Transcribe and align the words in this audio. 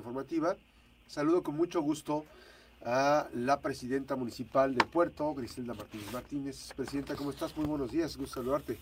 Informativa. 0.00 0.56
Saludo 1.06 1.42
con 1.42 1.56
mucho 1.56 1.82
gusto 1.82 2.24
a 2.86 3.28
la 3.34 3.60
presidenta 3.60 4.16
municipal 4.16 4.74
de 4.74 4.82
Puerto, 4.86 5.34
Griselda 5.34 5.74
Martínez 5.74 6.10
Martínez. 6.10 6.72
Presidenta, 6.74 7.14
¿cómo 7.14 7.30
estás? 7.30 7.54
Muy 7.54 7.66
buenos 7.66 7.92
días, 7.92 8.16
gusto 8.16 8.40
saludarte. 8.40 8.78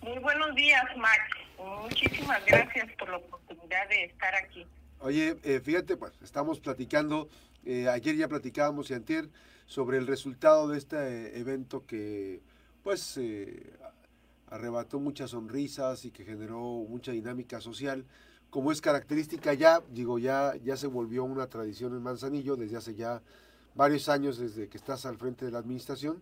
Muy 0.00 0.18
buenos 0.20 0.54
días, 0.54 0.84
Max. 0.96 1.22
Muchísimas 1.58 2.44
gracias 2.46 2.88
por 2.96 3.08
la 3.08 3.16
oportunidad 3.16 3.88
de 3.88 4.04
estar 4.04 4.32
aquí. 4.36 4.64
Oye, 5.00 5.36
eh, 5.42 5.60
fíjate, 5.60 5.96
pues 5.96 6.12
estamos 6.22 6.60
platicando, 6.60 7.28
eh, 7.64 7.88
ayer 7.88 8.14
ya 8.14 8.28
platicábamos 8.28 8.90
y 8.90 8.94
antier 8.94 9.28
sobre 9.66 9.98
el 9.98 10.06
resultado 10.06 10.68
de 10.68 10.78
este 10.78 10.96
eh, 10.96 11.40
evento 11.40 11.84
que 11.84 12.40
pues 12.84 13.18
arrebató 14.48 15.00
muchas 15.00 15.30
sonrisas 15.30 16.04
y 16.04 16.12
que 16.12 16.24
generó 16.24 16.60
mucha 16.88 17.10
dinámica 17.10 17.60
social. 17.60 18.04
Como 18.52 18.70
es 18.70 18.82
característica 18.82 19.54
ya, 19.54 19.80
digo, 19.94 20.18
ya, 20.18 20.54
ya 20.62 20.76
se 20.76 20.86
volvió 20.86 21.24
una 21.24 21.46
tradición 21.46 21.94
en 21.94 22.02
Manzanillo 22.02 22.54
desde 22.54 22.76
hace 22.76 22.94
ya 22.94 23.22
varios 23.74 24.10
años, 24.10 24.36
desde 24.36 24.68
que 24.68 24.76
estás 24.76 25.06
al 25.06 25.16
frente 25.16 25.46
de 25.46 25.50
la 25.50 25.58
administración, 25.58 26.20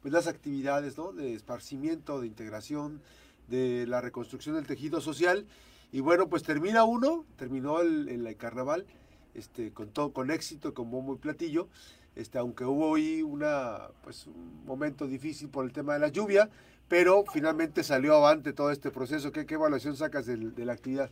pues 0.00 0.10
las 0.10 0.26
actividades 0.26 0.96
¿no? 0.96 1.12
de 1.12 1.34
esparcimiento, 1.34 2.18
de 2.18 2.28
integración, 2.28 3.02
de 3.48 3.86
la 3.86 4.00
reconstrucción 4.00 4.54
del 4.54 4.66
tejido 4.66 5.02
social. 5.02 5.46
Y 5.92 6.00
bueno, 6.00 6.30
pues 6.30 6.44
termina 6.44 6.84
uno, 6.84 7.26
terminó 7.36 7.82
el, 7.82 8.08
el 8.08 8.36
carnaval 8.38 8.86
este, 9.34 9.70
con 9.70 9.90
todo, 9.90 10.14
con 10.14 10.30
éxito, 10.30 10.72
con 10.72 10.90
bombo 10.90 11.16
y 11.16 11.18
platillo. 11.18 11.68
Este, 12.16 12.38
aunque 12.38 12.64
hubo 12.64 12.88
hoy 12.88 13.20
una, 13.20 13.88
pues, 14.02 14.26
un 14.28 14.64
momento 14.64 15.06
difícil 15.06 15.50
por 15.50 15.66
el 15.66 15.74
tema 15.74 15.92
de 15.92 15.98
la 15.98 16.08
lluvia, 16.08 16.48
pero 16.88 17.22
finalmente 17.30 17.84
salió 17.84 18.14
avante 18.14 18.54
todo 18.54 18.70
este 18.70 18.90
proceso. 18.90 19.30
¿Qué, 19.30 19.44
qué 19.44 19.56
evaluación 19.56 19.94
sacas 19.94 20.24
de, 20.24 20.38
de 20.38 20.64
la 20.64 20.72
actividad? 20.72 21.10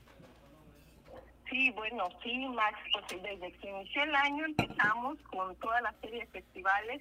Sí, 1.50 1.70
bueno, 1.70 2.08
sí, 2.22 2.46
Max, 2.48 2.78
pues 2.92 3.22
desde 3.22 3.52
que 3.52 3.70
inició 3.70 4.02
el 4.02 4.14
año 4.14 4.44
empezamos 4.44 5.18
con 5.30 5.56
toda 5.56 5.80
la 5.80 5.94
serie 6.00 6.20
de 6.20 6.26
festivales 6.26 7.00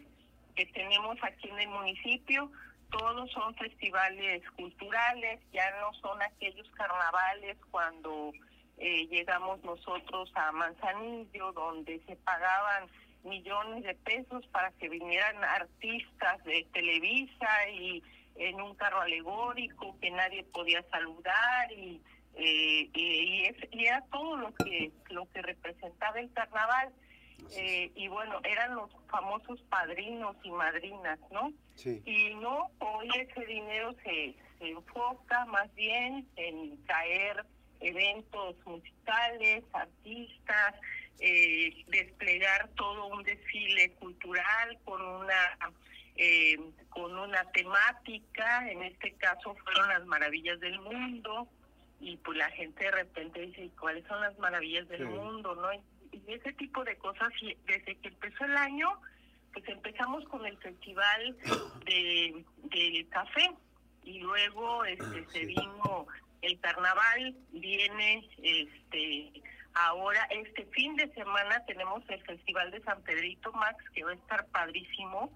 que 0.56 0.66
tenemos 0.68 1.18
aquí 1.22 1.50
en 1.50 1.60
el 1.60 1.70
municipio. 1.70 2.50
Todos 2.90 3.30
son 3.32 3.54
festivales 3.56 4.42
culturales, 4.52 5.42
ya 5.52 5.70
no 5.82 5.94
son 5.96 6.22
aquellos 6.22 6.70
carnavales 6.72 7.58
cuando 7.72 8.32
eh, 8.78 9.08
llegamos 9.08 9.62
nosotros 9.64 10.32
a 10.36 10.52
Manzanillo, 10.54 11.52
donde 11.52 12.00
se 12.08 12.16
pagaban 12.16 12.88
millones 13.24 13.84
de 13.84 13.96
pesos 13.96 14.46
para 14.48 14.72
que 14.74 14.88
vinieran 14.88 15.44
artistas 15.44 16.44
de 16.46 16.66
Televisa 16.72 17.70
y 17.70 18.02
en 18.36 18.62
un 18.62 18.76
carro 18.76 19.02
alegórico 19.02 19.98
que 20.00 20.12
nadie 20.12 20.44
podía 20.46 20.84
saludar 20.90 21.72
y 21.72 22.02
eh, 22.38 22.90
y, 22.94 23.44
es, 23.46 23.56
y 23.72 23.86
era 23.86 24.02
todo 24.12 24.38
lo 24.38 24.54
que 24.56 24.92
lo 25.10 25.28
que 25.32 25.42
representaba 25.42 26.20
el 26.20 26.32
carnaval. 26.34 26.94
Eh, 27.56 27.92
y 27.96 28.08
bueno 28.08 28.42
eran 28.44 28.76
los 28.76 28.90
famosos 29.10 29.62
padrinos 29.70 30.36
y 30.44 30.52
madrinas 30.52 31.20
no 31.32 31.54
y 31.86 32.34
no 32.42 32.72
hoy 32.80 33.08
ese 33.16 33.46
dinero 33.46 33.96
se, 34.04 34.36
se 34.58 34.70
enfoca 34.70 35.46
más 35.46 35.74
bien 35.76 36.28
en 36.36 36.84
traer 36.86 37.46
eventos 37.80 38.56
musicales 38.66 39.64
artistas 39.72 40.76
eh, 41.20 41.84
desplegar 41.88 42.70
todo 42.76 43.08
un 43.08 43.24
desfile 43.24 43.92
cultural 43.94 44.78
con 44.84 45.02
una 45.02 45.58
eh, 46.16 46.60
con 46.90 47.16
una 47.16 47.44
temática, 47.52 48.68
en 48.70 48.82
este 48.84 49.12
caso 49.14 49.56
fueron 49.64 49.90
las 49.90 50.06
maravillas 50.06 50.60
del 50.60 50.80
mundo, 50.80 51.48
y 52.00 52.18
pues 52.18 52.38
la 52.38 52.50
gente 52.52 52.84
de 52.84 52.92
repente 52.92 53.42
dice, 53.42 53.70
¿cuáles 53.80 54.06
son 54.08 54.22
las 54.22 54.38
maravillas 54.40 54.88
del 54.88 55.06
mundo? 55.06 55.56
no 55.56 55.74
y, 55.74 55.82
ese 56.28 56.54
tipo 56.54 56.84
de 56.84 56.98
cosas, 56.98 57.30
desde 57.66 57.96
que 57.96 58.08
empezó 58.10 58.46
el 58.46 58.58
año, 58.58 58.90
pues 59.54 59.68
empezamos 59.70 60.26
con 60.26 60.46
el 60.46 60.58
festival 60.58 61.38
de 61.86 62.46
del 62.64 63.10
café, 63.10 63.52
y 64.04 64.20
luego 64.20 64.86
este 64.86 65.26
se 65.28 65.46
vino 65.46 66.08
el 66.42 66.60
carnaval, 66.60 67.36
viene 67.52 68.28
este 68.42 69.44
ahora 69.74 70.28
este 70.32 70.66
fin 70.68 70.96
de 70.96 71.08
semana 71.14 71.64
tenemos 71.66 72.04
el 72.10 72.22
festival 72.24 72.72
de 72.72 72.82
San 72.82 73.02
Pedrito 73.04 73.52
Max 73.52 73.84
que 73.94 74.04
va 74.04 74.12
a 74.12 74.16
estar 74.16 74.48
padrísimo 74.48 75.32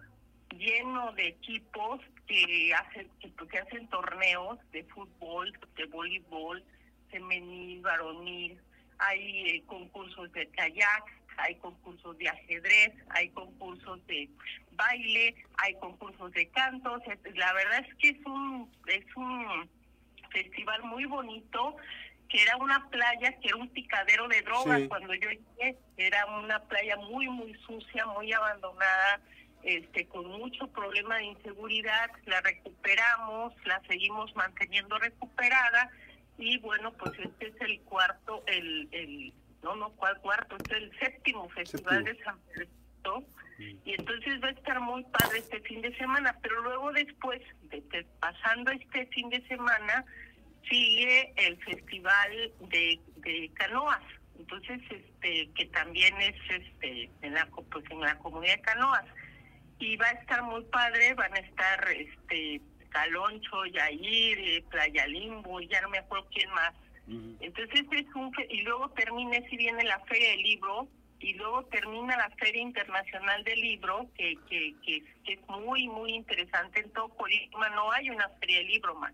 lleno 0.57 1.11
de 1.13 1.27
equipos 1.27 2.01
que 2.27 2.73
hacen 2.73 3.09
que, 3.19 3.57
hacen 3.57 3.87
torneos 3.87 4.59
de 4.71 4.83
fútbol, 4.85 5.51
de 5.75 5.85
voleibol, 5.85 6.63
femenil, 7.09 7.81
varonil, 7.81 8.57
hay 8.99 9.49
eh, 9.49 9.63
concursos 9.65 10.31
de 10.33 10.47
kayak, 10.49 11.03
hay 11.37 11.55
concursos 11.55 12.17
de 12.17 12.29
ajedrez, 12.29 12.93
hay 13.09 13.29
concursos 13.29 14.05
de 14.07 14.29
baile, 14.73 15.35
hay 15.57 15.73
concursos 15.75 16.31
de 16.33 16.47
cantos. 16.49 17.01
La 17.35 17.53
verdad 17.53 17.85
es 17.87 17.95
que 17.95 18.09
es 18.09 18.25
un 18.25 18.71
es 18.87 19.05
un 19.15 19.69
festival 20.31 20.83
muy 20.83 21.05
bonito 21.05 21.75
que 22.29 22.41
era 22.41 22.55
una 22.57 22.87
playa 22.89 23.37
que 23.39 23.49
era 23.49 23.57
un 23.57 23.67
picadero 23.69 24.27
de 24.29 24.41
drogas 24.43 24.81
cuando 24.87 25.13
yo 25.15 25.29
llegué, 25.29 25.77
era 25.97 26.25
una 26.27 26.59
playa 26.59 26.95
muy 26.95 27.27
muy 27.27 27.53
sucia, 27.55 28.05
muy 28.05 28.31
abandonada 28.31 29.19
este, 29.63 30.07
con 30.07 30.27
mucho 30.27 30.67
problema 30.67 31.17
de 31.17 31.25
inseguridad, 31.25 32.11
la 32.25 32.41
recuperamos, 32.41 33.53
la 33.65 33.81
seguimos 33.87 34.35
manteniendo 34.35 34.97
recuperada 34.97 35.89
y 36.37 36.57
bueno, 36.59 36.91
pues 36.93 37.13
este 37.19 37.47
es 37.47 37.61
el 37.61 37.81
cuarto, 37.81 38.43
el, 38.47 38.87
el 38.91 39.33
no, 39.63 39.75
no, 39.75 39.91
¿cuál 39.91 40.19
cuarto? 40.21 40.55
Este 40.57 40.77
es 40.77 40.83
el 40.83 40.99
séptimo 40.99 41.49
festival 41.49 42.03
de 42.03 42.17
San 42.23 42.39
Pedro 42.53 43.23
y 43.85 43.93
entonces 43.93 44.41
va 44.43 44.47
a 44.47 44.51
estar 44.51 44.79
muy 44.79 45.03
padre 45.03 45.39
este 45.39 45.59
fin 45.61 45.81
de 45.81 45.95
semana, 45.97 46.35
pero 46.41 46.61
luego 46.61 46.91
después, 46.93 47.41
de, 47.63 48.05
pasando 48.19 48.71
este 48.71 49.05
fin 49.07 49.29
de 49.29 49.45
semana, 49.47 50.03
sigue 50.69 51.33
el 51.35 51.57
festival 51.63 52.51
de, 52.61 52.99
de 53.17 53.51
canoas. 53.53 54.01
Entonces 54.39 54.81
este 54.89 55.49
que 55.53 55.65
también 55.67 56.19
es 56.19 56.35
este 56.49 57.11
en 57.21 57.33
la 57.35 57.45
pues 57.45 57.85
en 57.91 58.01
la 58.01 58.17
comunidad 58.17 58.55
de 58.55 58.61
canoas 58.61 59.05
y 59.81 59.95
va 59.97 60.07
a 60.07 60.11
estar 60.11 60.43
muy 60.43 60.63
padre, 60.65 61.13
van 61.15 61.33
a 61.33 61.39
estar 61.39 61.89
este 61.89 62.61
Caloncho, 62.89 63.65
Yair, 63.65 64.39
eh, 64.39 64.63
Playa 64.69 65.07
Limbo, 65.07 65.59
y 65.59 65.67
ya 65.67 65.81
no 65.81 65.89
me 65.89 65.97
acuerdo 65.97 66.27
quién 66.31 66.49
más. 66.51 66.73
Entonces 67.41 67.85
es 67.91 68.15
un 68.15 68.31
y 68.49 68.61
luego 68.61 68.89
termina 68.91 69.37
si 69.49 69.57
viene 69.57 69.83
la 69.83 69.99
Feria 70.01 70.29
del 70.29 70.43
Libro 70.43 70.87
y 71.19 71.33
luego 71.33 71.65
termina 71.65 72.15
la 72.15 72.29
Feria 72.37 72.61
Internacional 72.61 73.43
del 73.43 73.59
Libro 73.59 74.07
que, 74.15 74.37
que, 74.49 74.73
que, 74.85 75.03
es 75.33 75.39
muy 75.49 75.87
muy 75.87 76.13
interesante 76.13 76.79
en 76.79 76.89
todo 76.91 77.09
Colima. 77.09 77.69
No 77.69 77.91
hay 77.91 78.09
una 78.11 78.29
Feria 78.39 78.59
del 78.59 78.67
Libro 78.67 78.95
más. 78.95 79.13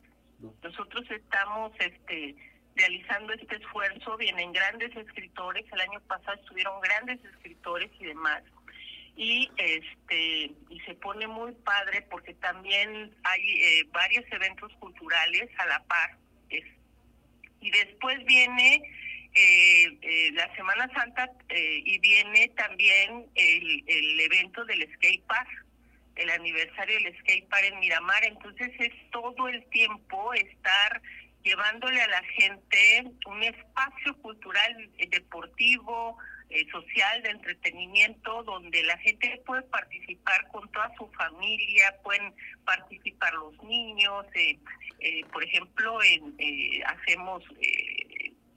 Nosotros 0.62 1.10
estamos 1.10 1.72
este 1.80 2.36
realizando 2.76 3.34
este 3.34 3.56
esfuerzo, 3.56 4.18
vienen 4.18 4.52
grandes 4.52 4.96
escritores, 4.96 5.66
el 5.72 5.82
año 5.82 6.00
pasado 6.02 6.40
estuvieron 6.40 6.80
grandes 6.82 7.24
escritores 7.26 7.90
y 8.00 8.06
demás 8.06 8.44
y 9.18 9.50
este 9.58 10.52
y 10.70 10.80
se 10.86 10.94
pone 10.94 11.28
muy 11.28 11.52
padre 11.54 12.04
porque 12.04 12.36
también 12.36 13.12
hay 13.24 13.62
eh, 13.62 13.84
varios 13.92 14.24
eventos 14.32 14.72
culturales 14.76 15.50
a 15.58 15.66
la 15.66 15.84
par 15.86 16.18
y 17.60 17.72
después 17.72 18.24
viene 18.26 18.76
eh, 19.34 19.98
eh, 20.02 20.32
la 20.34 20.56
Semana 20.56 20.88
Santa 20.94 21.28
y 21.50 21.98
viene 22.00 22.50
también 22.50 23.26
el, 23.34 23.84
el 23.88 24.20
evento 24.20 24.64
del 24.66 24.88
skate 24.94 25.26
park 25.26 25.66
el 26.16 26.30
aniversario 26.30 27.00
del 27.00 27.18
skate 27.20 27.48
park 27.48 27.66
en 27.66 27.80
Miramar. 27.80 28.24
Entonces 28.26 28.72
es 28.80 28.94
todo 29.12 29.48
el 29.48 29.64
tiempo 29.66 30.34
estar 30.34 31.02
llevándole 31.44 32.02
a 32.02 32.08
la 32.08 32.24
gente 32.24 33.06
un 33.26 33.44
espacio 33.44 34.16
cultural 34.18 34.90
deportivo 35.10 36.18
eh, 36.50 36.66
social, 36.72 37.22
de 37.24 37.32
entretenimiento, 37.32 38.42
donde 38.44 38.82
la 38.84 38.98
gente 39.00 39.42
puede 39.46 39.64
participar 39.64 40.48
con 40.50 40.72
toda 40.72 40.90
su 40.98 41.06
familia, 41.12 41.94
pueden 42.04 42.34
participar 42.64 43.34
los 43.34 43.62
niños, 43.64 44.26
eh, 44.34 44.58
eh, 45.00 45.26
por 45.34 45.44
ejemplo, 45.44 46.02
en, 46.04 46.34
hacemos 46.86 47.44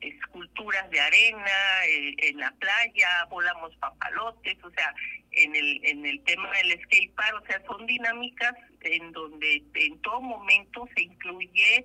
esculturas 0.00 0.88
de 0.90 1.00
arena 1.00 1.84
en 1.84 2.38
la 2.38 2.52
playa, 2.52 3.26
volamos 3.28 3.74
papalotes, 3.76 4.62
o 4.62 4.70
sea, 4.70 4.94
en 5.32 5.56
el 5.56 5.80
en 5.84 6.06
el 6.06 6.22
tema 6.22 6.48
del 6.58 6.80
skate 6.82 7.12
park, 7.14 7.42
o 7.42 7.46
sea, 7.46 7.60
son 7.66 7.86
dinámicas 7.86 8.54
en 8.82 9.12
donde 9.12 9.64
en 9.74 10.00
todo 10.00 10.20
momento 10.20 10.88
se 10.94 11.02
incluye 11.02 11.84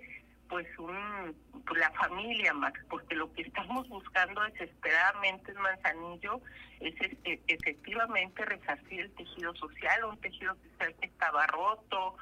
pues 0.49 0.67
un 0.77 1.35
pues, 1.65 1.79
la 1.79 1.91
familia 1.91 2.53
Max 2.53 2.79
porque 2.89 3.15
lo 3.15 3.31
que 3.33 3.43
estamos 3.43 3.87
buscando 3.89 4.41
desesperadamente 4.43 5.51
en 5.51 5.61
Manzanillo 5.61 6.41
es 6.79 6.93
efectivamente 7.47 8.45
resarcir 8.45 9.01
el 9.01 9.11
tejido 9.15 9.55
social 9.55 10.05
un 10.05 10.17
tejido 10.19 10.55
social 10.55 10.95
que 10.99 11.07
estaba 11.07 11.47
roto 11.47 12.15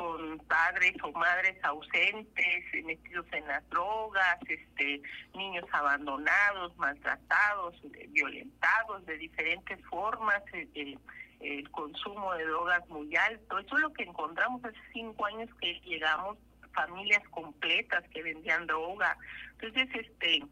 con 0.00 0.38
padres 0.48 0.94
o 1.02 1.12
madres 1.12 1.62
ausentes, 1.62 2.64
metidos 2.84 3.26
en 3.32 3.46
las 3.46 3.68
drogas, 3.68 4.38
este, 4.48 5.02
niños 5.34 5.64
abandonados, 5.72 6.74
maltratados, 6.78 7.76
violentados 8.08 9.04
de 9.04 9.18
diferentes 9.18 9.78
formas, 9.86 10.42
el, 10.52 10.98
el, 11.40 11.70
consumo 11.70 12.32
de 12.34 12.46
drogas 12.46 12.88
muy 12.88 13.14
alto. 13.14 13.58
Eso 13.58 13.76
es 13.76 13.82
lo 13.82 13.92
que 13.92 14.04
encontramos 14.04 14.64
hace 14.64 14.78
cinco 14.92 15.26
años 15.26 15.50
que 15.60 15.80
llegamos, 15.84 16.38
familias 16.74 17.22
completas 17.30 18.04
que 18.10 18.22
vendían 18.22 18.66
droga. 18.66 19.16
Entonces, 19.58 19.88
este 19.94 20.42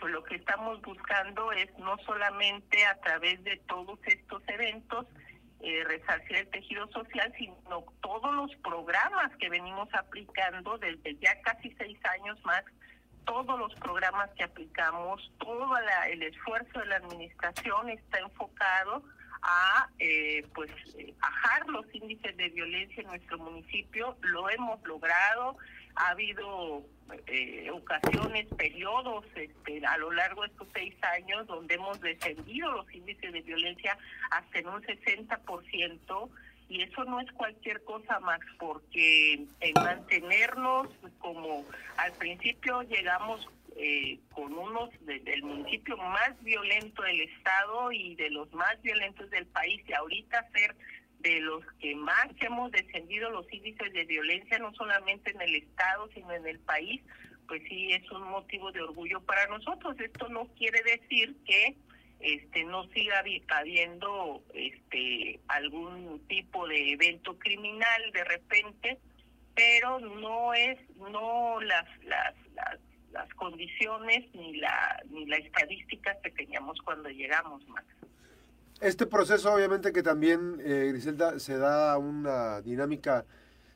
pues 0.00 0.12
lo 0.14 0.24
que 0.24 0.36
estamos 0.36 0.80
buscando 0.80 1.52
es 1.52 1.68
no 1.78 1.98
solamente 1.98 2.86
a 2.86 2.98
través 3.00 3.44
de 3.44 3.58
todos 3.68 3.98
estos 4.06 4.42
eventos 4.48 5.06
eh, 5.60 5.84
resarcir 5.84 6.36
el 6.36 6.48
tejido 6.48 6.90
social, 6.90 7.30
sino 7.36 7.84
todos 8.00 8.34
los 8.34 8.54
programas 8.62 9.30
que 9.36 9.50
venimos 9.50 9.92
aplicando 9.92 10.78
desde 10.78 11.16
ya 11.16 11.38
casi 11.42 11.70
seis 11.72 11.98
años 12.06 12.42
más, 12.46 12.64
todos 13.26 13.58
los 13.58 13.74
programas 13.74 14.30
que 14.38 14.44
aplicamos, 14.44 15.30
todo 15.38 15.68
el 16.10 16.22
esfuerzo 16.22 16.78
de 16.78 16.86
la 16.86 16.96
administración 16.96 17.90
está 17.90 18.20
enfocado 18.20 19.04
a 19.42 19.88
eh, 19.98 20.44
pues 20.54 20.70
eh, 20.98 21.14
bajar 21.20 21.66
los 21.68 21.84
índices 21.94 22.36
de 22.36 22.48
violencia 22.50 23.02
en 23.02 23.08
nuestro 23.08 23.38
municipio. 23.38 24.16
Lo 24.22 24.48
hemos 24.50 24.82
logrado. 24.84 25.56
Ha 25.96 26.10
habido 26.10 26.84
eh, 27.26 27.70
ocasiones, 27.70 28.46
periodos 28.56 29.24
este, 29.34 29.84
a 29.84 29.98
lo 29.98 30.12
largo 30.12 30.42
de 30.42 30.48
estos 30.48 30.68
seis 30.72 30.94
años 31.02 31.46
donde 31.46 31.74
hemos 31.74 32.00
descendido 32.00 32.70
los 32.72 32.94
índices 32.94 33.32
de 33.32 33.40
violencia 33.42 33.98
hasta 34.30 34.58
en 34.58 34.68
un 34.68 34.82
60% 34.82 36.30
y 36.70 36.82
eso 36.82 37.04
no 37.04 37.20
es 37.20 37.30
cualquier 37.32 37.82
cosa 37.82 38.20
más 38.20 38.38
porque 38.58 39.44
en 39.60 39.74
mantenernos 39.74 40.86
como 41.18 41.64
al 41.96 42.12
principio 42.12 42.82
llegamos 42.82 43.46
eh, 43.76 44.20
con 44.32 44.52
unos 44.54 44.88
del 45.04 45.42
municipio 45.42 45.96
más 45.96 46.40
violento 46.42 47.02
del 47.02 47.22
estado 47.22 47.90
y 47.90 48.14
de 48.14 48.30
los 48.30 48.52
más 48.52 48.80
violentos 48.82 49.28
del 49.30 49.46
país 49.46 49.82
y 49.88 49.92
ahorita 49.92 50.48
ser 50.52 50.76
de 51.18 51.40
los 51.40 51.64
que 51.80 51.96
más 51.96 52.28
hemos 52.40 52.70
descendido 52.70 53.30
los 53.30 53.52
índices 53.52 53.92
de 53.92 54.04
violencia, 54.04 54.58
no 54.58 54.72
solamente 54.74 55.32
en 55.32 55.40
el 55.42 55.56
Estado, 55.56 56.08
sino 56.14 56.32
en 56.32 56.46
el 56.46 56.58
país, 56.60 57.02
pues 57.46 57.62
sí 57.68 57.92
es 57.92 58.10
un 58.10 58.22
motivo 58.30 58.72
de 58.72 58.80
orgullo 58.80 59.20
para 59.20 59.46
nosotros. 59.48 59.98
Esto 60.00 60.28
no 60.28 60.46
quiere 60.56 60.82
decir 60.82 61.36
que 61.44 61.76
este 62.20 62.64
no 62.64 62.84
siga 62.88 63.22
habiendo 63.48 64.42
este 64.54 65.40
algún 65.48 66.20
tipo 66.28 66.68
de 66.68 66.92
evento 66.92 67.38
criminal 67.38 68.12
de 68.12 68.24
repente, 68.24 68.98
pero 69.54 69.98
no 70.00 70.54
es 70.54 70.78
no 70.96 71.60
las 71.60 71.86
las 72.04 72.34
las, 72.54 72.78
las 73.12 73.34
condiciones 73.34 74.24
ni 74.34 74.56
la 74.56 75.02
ni 75.10 75.26
la 75.26 75.36
estadística 75.36 76.16
que 76.22 76.30
teníamos 76.30 76.78
cuando 76.82 77.08
llegamos 77.08 77.66
más. 77.68 77.84
Este 78.80 79.06
proceso 79.06 79.52
obviamente 79.52 79.92
que 79.92 80.02
también, 80.02 80.58
eh, 80.64 80.86
Griselda, 80.88 81.38
se 81.38 81.58
da 81.58 81.98
una 81.98 82.62
dinámica 82.62 83.26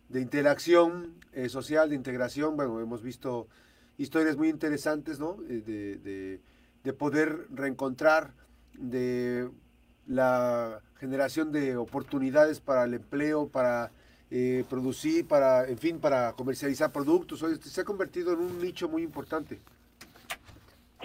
de 0.09 0.23
interacción 0.23 1.21
eh, 1.33 1.51
social, 1.51 1.91
de 1.91 1.95
integración. 1.95 2.57
Bueno, 2.57 2.81
hemos 2.81 3.03
visto 3.03 3.47
historias 3.99 4.39
muy 4.39 4.49
interesantes, 4.49 5.19
¿no? 5.21 5.37
Eh, 5.49 5.61
de, 5.61 6.41
de, 6.85 6.93
poder 6.93 7.47
reencontrar, 7.51 8.33
de 8.75 9.51
la 10.07 10.81
generación 10.97 11.51
de 11.51 11.77
oportunidades 11.77 12.61
para 12.61 12.85
el 12.85 12.95
empleo, 12.95 13.49
para 13.49 13.91
eh, 14.31 14.65
producir, 14.69 15.27
para, 15.27 15.67
en 15.67 15.79
fin, 15.79 15.99
para 15.99 16.33
comercializar 16.35 16.93
productos. 16.93 17.45
Se 17.63 17.81
ha 17.81 17.85
convertido 17.85 18.33
en 18.33 18.41
un 18.41 18.61
nicho 18.61 18.89
muy 18.89 19.03
importante. 19.03 19.61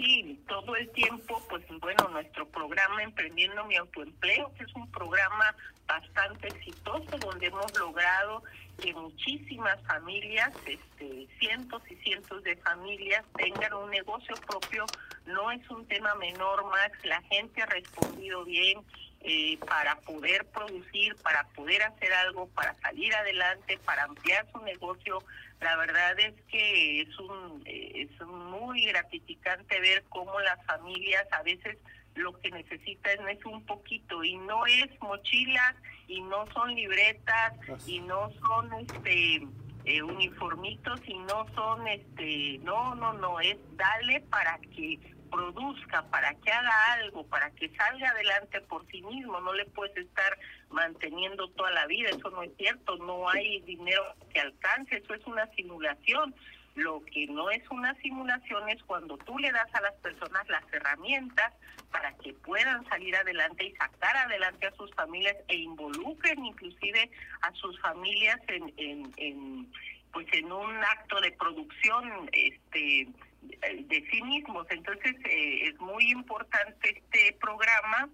Sí, 0.00 0.40
todo 0.48 0.76
el 0.76 0.88
tiempo, 0.92 1.42
pues 1.50 1.62
bueno, 1.78 2.08
nuestro 2.08 2.48
programa 2.48 3.02
Emprendiendo 3.02 3.66
mi 3.66 3.76
Autoempleo, 3.76 4.50
que 4.54 4.64
es 4.64 4.74
un 4.74 4.90
programa 4.90 5.54
bastante 5.86 6.48
exitoso, 6.48 7.18
donde 7.18 7.48
hemos 7.48 7.78
logrado 7.78 8.42
que 8.80 8.94
muchísimas 8.94 9.78
familias, 9.86 10.52
este, 10.64 11.28
cientos 11.38 11.82
y 11.90 11.96
cientos 11.96 12.42
de 12.44 12.56
familias, 12.56 13.24
tengan 13.36 13.74
un 13.74 13.90
negocio 13.90 14.34
propio. 14.46 14.86
No 15.26 15.50
es 15.50 15.68
un 15.68 15.86
tema 15.86 16.14
menor, 16.14 16.64
Max, 16.64 16.98
la 17.04 17.20
gente 17.22 17.60
ha 17.60 17.66
respondido 17.66 18.44
bien 18.46 18.80
eh, 19.20 19.58
para 19.58 19.96
poder 20.00 20.46
producir, 20.46 21.14
para 21.16 21.46
poder 21.48 21.82
hacer 21.82 22.10
algo, 22.14 22.48
para 22.48 22.74
salir 22.80 23.14
adelante, 23.14 23.78
para 23.84 24.04
ampliar 24.04 24.50
su 24.50 24.60
negocio. 24.62 25.22
La 25.60 25.76
verdad 25.76 26.18
es 26.18 26.34
que 26.50 27.02
es 27.02 27.18
un 27.18 27.62
es 27.66 28.20
muy 28.26 28.84
gratificante 28.86 29.80
ver 29.80 30.04
cómo 30.08 30.38
las 30.40 30.64
familias 30.64 31.26
a 31.32 31.42
veces 31.42 31.76
lo 32.14 32.38
que 32.40 32.50
necesitan 32.50 33.28
es 33.28 33.44
un 33.44 33.64
poquito 33.66 34.24
y 34.24 34.36
no 34.36 34.66
es 34.66 34.88
mochilas 35.00 35.74
y 36.08 36.20
no 36.22 36.46
son 36.52 36.74
libretas 36.74 37.52
y 37.86 38.00
no 38.00 38.30
son 38.40 38.72
este 38.74 39.46
eh, 39.84 40.02
uniformitos 40.02 41.00
y 41.06 41.18
no 41.18 41.46
son 41.54 41.86
este 41.88 42.58
no 42.62 42.94
no 42.94 43.12
no 43.14 43.40
es 43.40 43.56
dale 43.76 44.20
para 44.22 44.58
que 44.74 44.98
produzca, 45.30 46.02
para 46.10 46.34
que 46.34 46.50
haga 46.50 46.92
algo, 46.94 47.24
para 47.26 47.50
que 47.52 47.68
salga 47.70 48.10
adelante 48.10 48.60
por 48.62 48.86
sí 48.88 49.02
mismo. 49.02 49.40
No 49.40 49.52
le 49.52 49.64
puedes 49.66 49.96
estar 49.96 50.38
manteniendo 50.70 51.48
toda 51.50 51.70
la 51.70 51.86
vida, 51.86 52.10
eso 52.10 52.30
no 52.30 52.42
es 52.42 52.50
cierto, 52.56 52.96
no 52.96 53.28
hay 53.28 53.60
dinero 53.62 54.02
que 54.32 54.40
alcance, 54.40 54.96
eso 54.96 55.14
es 55.14 55.26
una 55.26 55.46
simulación. 55.54 56.34
Lo 56.74 57.04
que 57.04 57.26
no 57.26 57.50
es 57.50 57.62
una 57.70 57.94
simulación 57.96 58.68
es 58.70 58.82
cuando 58.84 59.18
tú 59.18 59.38
le 59.38 59.50
das 59.50 59.74
a 59.74 59.80
las 59.80 59.94
personas 59.94 60.48
las 60.48 60.62
herramientas 60.72 61.52
para 61.90 62.12
que 62.18 62.32
puedan 62.32 62.86
salir 62.88 63.16
adelante 63.16 63.64
y 63.64 63.72
sacar 63.72 64.16
adelante 64.16 64.66
a 64.66 64.72
sus 64.76 64.92
familias 64.94 65.36
e 65.48 65.56
involucren 65.56 66.44
inclusive 66.44 67.10
a 67.42 67.52
sus 67.52 67.78
familias 67.80 68.38
en, 68.46 68.72
en, 68.76 69.12
en 69.16 69.72
pues 70.12 70.26
en 70.32 70.50
un 70.50 70.76
acto 70.76 71.20
de 71.20 71.32
producción 71.32 72.28
este 72.32 73.08
de 73.42 74.08
sí 74.10 74.22
mismos. 74.22 74.66
Entonces 74.70 75.14
eh, 75.24 75.68
es 75.68 75.80
muy 75.80 76.10
importante 76.10 76.90
este 76.90 77.36
programa 77.40 78.08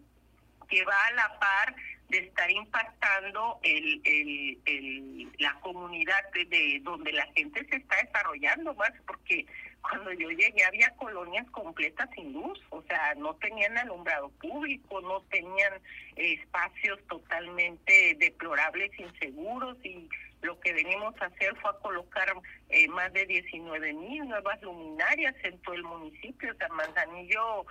que 0.69 0.85
va 0.85 1.07
a 1.07 1.13
la 1.13 1.39
par 1.39 1.77
de 2.09 2.19
estar 2.19 2.51
impactando 2.51 3.59
el, 3.63 4.01
el, 4.05 4.59
el, 4.65 5.29
la 5.39 5.55
comunidad 5.61 6.31
de, 6.33 6.81
donde 6.83 7.13
la 7.13 7.27
gente 7.35 7.67
se 7.69 7.77
está 7.77 7.97
desarrollando 7.97 8.75
más, 8.75 8.93
porque 9.07 9.47
cuando 9.81 10.13
yo 10.13 10.31
llegué 10.31 10.65
había 10.65 10.91
colonias 10.97 11.49
completas 11.51 12.09
sin 12.15 12.33
luz, 12.33 12.61
o 12.71 12.83
sea, 12.83 13.15
no 13.17 13.35
tenían 13.35 13.77
alumbrado 13.79 14.31
público, 14.41 15.01
no 15.01 15.21
tenían 15.23 15.75
espacios 16.15 17.01
totalmente 17.09 18.17
deplorables, 18.19 18.91
inseguros 18.99 19.77
y 19.85 20.09
lo 20.47 20.59
que 20.61 20.73
venimos 20.73 21.15
a 21.21 21.27
hacer 21.27 21.55
fue 21.57 21.71
a 21.71 21.75
colocar 21.75 22.33
eh, 22.69 22.89
más 22.89 23.13
de 23.13 23.27
19 23.27 23.93
mil 23.93 24.29
nuevas 24.29 24.61
luminarias 24.63 25.35
en 25.43 25.59
todo 25.63 25.75
el 25.75 25.83
municipio. 25.83 26.55
Sea, 26.55 26.69
Manzanillo 26.69 27.67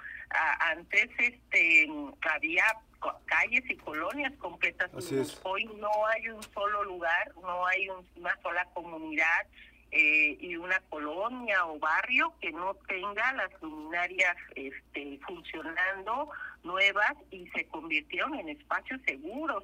antes 0.60 1.10
este 1.17 1.88
había 2.29 2.65
calles 3.25 3.63
y 3.70 3.77
colonias 3.77 4.34
completas. 4.39 4.91
Hoy 5.44 5.65
no 5.79 6.08
hay 6.08 6.29
un 6.29 6.44
solo 6.44 6.84
lugar, 6.84 7.34
no 7.41 7.65
hay 7.65 7.88
una 8.15 8.36
sola 8.41 8.65
comunidad 8.74 9.48
eh, 9.97 10.37
y 10.41 10.57
una 10.57 10.77
colonia 10.89 11.65
o 11.67 11.79
barrio 11.79 12.33
que 12.41 12.51
no 12.51 12.73
tenga 12.85 13.31
las 13.31 13.49
luminarias 13.61 14.35
este, 14.53 15.17
funcionando 15.25 16.29
nuevas 16.65 17.13
y 17.31 17.47
se 17.51 17.65
convirtieron 17.67 18.35
en 18.35 18.49
espacios 18.49 18.99
seguros. 19.05 19.63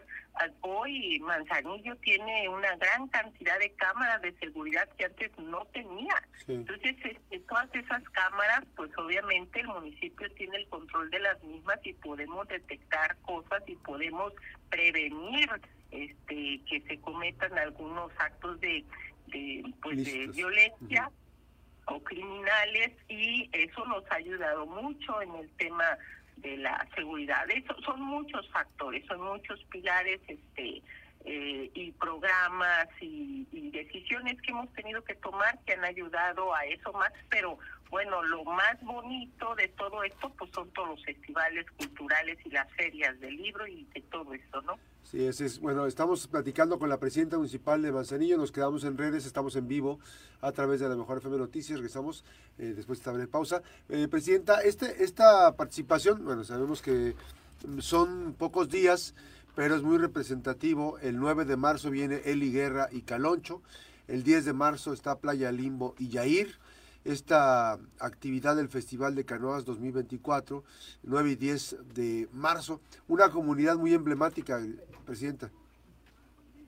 Hoy 0.61 1.19
Manzanillo 1.19 1.97
tiene 1.97 2.47
una 2.47 2.73
gran 2.77 3.09
cantidad 3.09 3.59
de 3.59 3.71
cámaras 3.71 4.21
de 4.21 4.31
seguridad 4.39 4.87
que 4.97 5.05
antes 5.05 5.37
no 5.37 5.65
tenía. 5.73 6.15
Entonces, 6.47 6.95
este, 7.03 7.39
todas 7.39 7.67
esas 7.75 8.01
cámaras, 8.11 8.63
pues 8.77 8.89
obviamente 8.97 9.59
el 9.59 9.67
municipio 9.67 10.31
tiene 10.35 10.55
el 10.57 10.67
control 10.69 11.09
de 11.09 11.19
las 11.19 11.43
mismas 11.43 11.79
y 11.83 11.91
podemos 11.91 12.47
detectar 12.47 13.17
cosas 13.23 13.63
y 13.67 13.75
podemos 13.75 14.31
prevenir 14.69 15.49
este 15.91 16.61
que 16.69 16.81
se 16.87 17.01
cometan 17.01 17.57
algunos 17.57 18.11
actos 18.17 18.61
de 18.61 18.85
de, 19.31 19.63
pues, 19.81 20.03
de 20.05 20.27
violencia 20.27 21.09
o 21.85 21.99
criminales 22.03 22.91
y 23.09 23.49
eso 23.51 23.85
nos 23.85 24.03
ha 24.11 24.15
ayudado 24.15 24.65
mucho 24.65 25.21
en 25.21 25.35
el 25.35 25.49
tema 25.51 25.97
de 26.37 26.57
la 26.57 26.87
seguridad. 26.95 27.49
Eso 27.49 27.75
son 27.83 28.01
muchos 28.01 28.47
factores, 28.49 29.05
son 29.07 29.21
muchos 29.21 29.63
pilares 29.65 30.19
este 30.27 30.81
eh, 31.23 31.69
y 31.75 31.91
programas 31.91 32.87
y, 32.99 33.47
y, 33.51 33.69
decisiones 33.69 34.41
que 34.41 34.51
hemos 34.51 34.73
tenido 34.73 35.03
que 35.03 35.13
tomar 35.15 35.59
que 35.65 35.73
han 35.73 35.83
ayudado 35.83 36.53
a 36.55 36.65
eso 36.65 36.91
más, 36.93 37.11
pero 37.29 37.59
bueno, 37.91 38.23
lo 38.23 38.45
más 38.45 38.81
bonito 38.81 39.53
de 39.55 39.67
todo 39.67 40.01
esto, 40.03 40.31
pues 40.37 40.49
son 40.55 40.69
todos 40.69 40.89
los 40.91 41.03
festivales 41.03 41.65
culturales 41.77 42.39
y 42.45 42.49
las 42.49 42.71
ferias 42.71 43.19
del 43.19 43.35
libro 43.35 43.67
y 43.67 43.85
de 43.93 44.01
todo 44.03 44.33
esto, 44.33 44.61
¿no? 44.61 44.79
Sí, 45.03 45.25
es, 45.25 45.59
bueno, 45.59 45.85
estamos 45.85 46.25
platicando 46.27 46.79
con 46.79 46.87
la 46.87 46.99
presidenta 46.99 47.35
municipal 47.35 47.81
de 47.81 47.91
Manzanillo, 47.91 48.37
nos 48.37 48.53
quedamos 48.53 48.85
en 48.85 48.97
redes, 48.97 49.25
estamos 49.25 49.57
en 49.57 49.67
vivo 49.67 49.99
a 50.39 50.53
través 50.53 50.79
de 50.79 50.87
la 50.87 50.95
Mejor 50.95 51.17
FM 51.17 51.37
Noticias, 51.37 51.79
regresamos 51.79 52.23
eh, 52.57 52.73
después 52.73 52.99
de 52.99 53.01
esta 53.01 53.11
breve 53.11 53.27
pausa. 53.27 53.61
Eh, 53.89 54.07
presidenta, 54.07 54.61
este, 54.61 55.03
esta 55.03 55.53
participación, 55.57 56.23
bueno, 56.23 56.45
sabemos 56.45 56.81
que 56.81 57.13
son 57.79 58.35
pocos 58.37 58.69
días, 58.69 59.15
pero 59.53 59.75
es 59.75 59.81
muy 59.81 59.97
representativo. 59.97 60.97
El 60.99 61.19
9 61.19 61.43
de 61.43 61.57
marzo 61.57 61.91
viene 61.91 62.21
Eli 62.23 62.53
Guerra 62.53 62.87
y 62.89 63.01
Caloncho, 63.01 63.61
el 64.07 64.23
10 64.23 64.45
de 64.45 64.53
marzo 64.53 64.93
está 64.93 65.19
Playa 65.19 65.51
Limbo 65.51 65.93
y 65.99 66.07
Yair 66.07 66.57
esta 67.05 67.73
actividad 67.99 68.55
del 68.55 68.69
Festival 68.69 69.15
de 69.15 69.25
Canoas 69.25 69.65
2024, 69.65 70.63
9 71.03 71.31
y 71.31 71.35
10 71.35 71.93
de 71.93 72.27
marzo. 72.31 72.81
Una 73.07 73.29
comunidad 73.29 73.77
muy 73.77 73.93
emblemática, 73.93 74.59
Presidenta. 75.05 75.49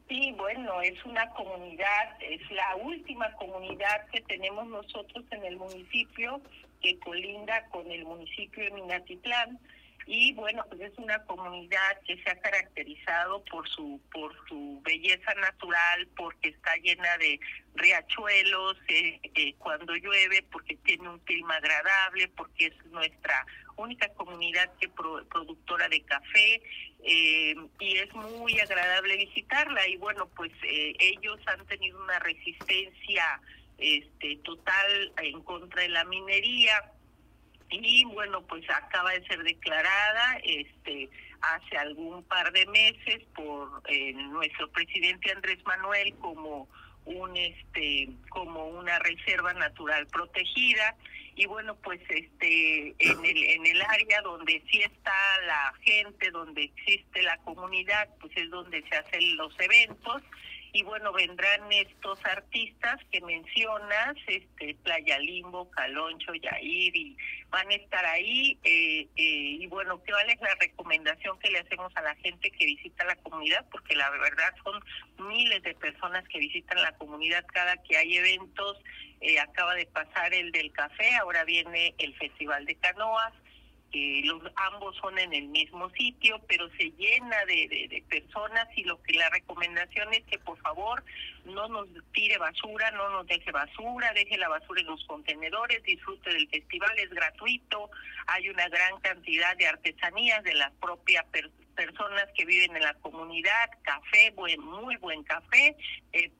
Sí, 0.09 0.33
bueno, 0.37 0.81
es 0.81 1.03
una 1.05 1.29
comunidad, 1.29 2.21
es 2.21 2.41
la 2.51 2.75
última 2.83 3.31
comunidad 3.33 4.05
que 4.11 4.21
tenemos 4.21 4.67
nosotros 4.67 5.23
en 5.31 5.43
el 5.45 5.57
municipio, 5.57 6.41
que 6.81 6.99
colinda 6.99 7.65
con 7.71 7.89
el 7.89 8.03
municipio 8.05 8.63
de 8.63 8.71
Minatitlán 8.71 9.59
y 10.05 10.33
bueno 10.33 10.65
pues 10.69 10.81
es 10.81 10.97
una 10.97 11.23
comunidad 11.23 12.01
que 12.05 12.21
se 12.23 12.29
ha 12.29 12.39
caracterizado 12.39 13.43
por 13.45 13.67
su 13.69 13.99
por 14.11 14.33
su 14.47 14.81
belleza 14.83 15.33
natural 15.35 16.07
porque 16.15 16.49
está 16.49 16.75
llena 16.77 17.17
de 17.17 17.39
riachuelos 17.75 18.77
eh, 18.87 19.19
eh, 19.35 19.53
cuando 19.57 19.95
llueve 19.95 20.45
porque 20.51 20.75
tiene 20.77 21.09
un 21.09 21.19
clima 21.19 21.55
agradable 21.55 22.27
porque 22.29 22.67
es 22.67 22.85
nuestra 22.87 23.45
única 23.75 24.07
comunidad 24.13 24.71
que 24.79 24.89
productora 24.89 25.87
de 25.89 26.01
café 26.01 26.61
eh, 27.05 27.55
y 27.79 27.97
es 27.97 28.13
muy 28.13 28.59
agradable 28.59 29.17
visitarla. 29.17 29.87
Y 29.87 29.97
bueno 29.97 30.27
pues 30.35 30.51
ellos 30.63 31.39
han 31.47 31.65
tenido 31.65 32.01
una 32.03 32.19
resistencia 32.19 33.41
este 33.79 34.37
total 34.43 35.11
en 35.17 35.41
contra 35.41 35.81
de 35.81 35.89
la 35.89 36.03
minería 36.05 36.91
y 37.81 38.03
bueno 38.05 38.41
pues 38.43 38.63
acaba 38.69 39.11
de 39.11 39.25
ser 39.25 39.41
declarada 39.43 40.37
este 40.43 41.09
hace 41.41 41.77
algún 41.77 42.23
par 42.23 42.51
de 42.51 42.65
meses 42.67 43.21
por 43.35 43.81
eh, 43.87 44.13
nuestro 44.13 44.69
presidente 44.71 45.31
Andrés 45.31 45.59
Manuel 45.65 46.13
como 46.19 46.67
un 47.05 47.35
este 47.35 48.09
como 48.29 48.67
una 48.67 48.99
reserva 48.99 49.53
natural 49.53 50.07
protegida. 50.07 50.95
Y 51.35 51.47
bueno 51.47 51.75
pues 51.77 51.99
este 52.09 52.95
en 52.99 53.25
el 53.25 53.43
en 53.43 53.65
el 53.65 53.81
área 53.81 54.21
donde 54.21 54.63
sí 54.71 54.81
está 54.81 55.13
la 55.45 55.73
gente 55.81 56.29
donde 56.31 56.63
existe 56.63 57.23
la 57.23 57.37
comunidad 57.37 58.07
pues 58.21 58.31
es 58.37 58.49
donde 58.51 58.83
se 58.87 58.95
hacen 58.95 59.35
los 59.35 59.53
eventos 59.59 60.21
y 60.73 60.81
bueno 60.81 61.13
vendrán 61.13 61.71
estos 61.71 62.17
artistas 62.25 62.99
que 63.11 63.21
mencionas 63.21 64.15
este 64.25 64.75
Playa 64.83 65.19
Limbo 65.19 65.69
Caloncho 65.69 66.33
Yair 66.33 66.95
y 66.95 67.15
van 67.51 67.69
a 67.69 67.75
estar 67.75 68.03
ahí 68.05 68.57
eh, 68.63 69.07
eh, 69.15 69.57
y 69.61 69.67
bueno 69.67 69.99
cuál 69.99 70.27
es 70.31 70.41
la 70.41 70.55
recomendación 70.59 71.37
que 71.37 71.51
le 71.51 71.59
hacemos 71.59 71.95
a 71.95 72.01
la 72.01 72.15
gente 72.15 72.49
que 72.49 72.65
visita 72.65 73.05
la 73.05 73.15
comunidad 73.17 73.63
porque 73.71 73.95
la 73.95 74.09
verdad 74.09 74.51
son 74.63 74.83
miles 75.27 75.61
de 75.61 75.75
personas 75.75 76.27
que 76.27 76.39
visitan 76.39 76.81
la 76.81 76.91
comunidad 76.93 77.45
cada 77.53 77.77
que 77.83 77.95
hay 77.95 78.17
eventos 78.17 78.81
eh, 79.21 79.39
acaba 79.39 79.75
de 79.75 79.85
pasar 79.85 80.33
el 80.33 80.51
del 80.51 80.71
café 80.71 81.15
ahora 81.17 81.43
viene 81.43 81.93
el 81.99 82.15
festival 82.15 82.65
de 82.65 82.75
canoas 82.75 83.31
los 83.93 84.41
ambos 84.55 84.95
son 84.97 85.17
en 85.19 85.33
el 85.33 85.47
mismo 85.49 85.89
sitio, 85.91 86.41
pero 86.47 86.67
se 86.77 86.91
llena 86.91 87.45
de, 87.45 88.03
personas 88.09 88.67
y 88.75 88.83
lo 88.83 89.01
que 89.03 89.13
la 89.13 89.29
recomendación 89.29 90.13
es 90.13 90.23
que 90.23 90.39
por 90.39 90.57
favor 90.59 91.03
no 91.45 91.67
nos 91.67 91.87
tire 92.11 92.37
basura, 92.37 92.91
no 92.91 93.09
nos 93.09 93.27
deje 93.27 93.51
basura, 93.51 94.11
deje 94.13 94.37
la 94.37 94.49
basura 94.49 94.81
en 94.81 94.87
los 94.87 95.03
contenedores, 95.05 95.83
disfrute 95.83 96.31
del 96.31 96.49
festival, 96.49 96.97
es 96.97 97.09
gratuito, 97.09 97.89
hay 98.27 98.49
una 98.49 98.67
gran 98.69 98.99
cantidad 99.01 99.55
de 99.57 99.67
artesanías 99.67 100.43
de 100.43 100.55
las 100.55 100.71
propias 100.73 101.25
personas 101.75 102.27
que 102.35 102.45
viven 102.45 102.75
en 102.75 102.83
la 102.83 102.93
comunidad, 102.95 103.69
café, 103.83 104.31
buen, 104.31 104.59
muy 104.59 104.95
buen 104.97 105.23
café, 105.23 105.75
eh, 106.13 106.31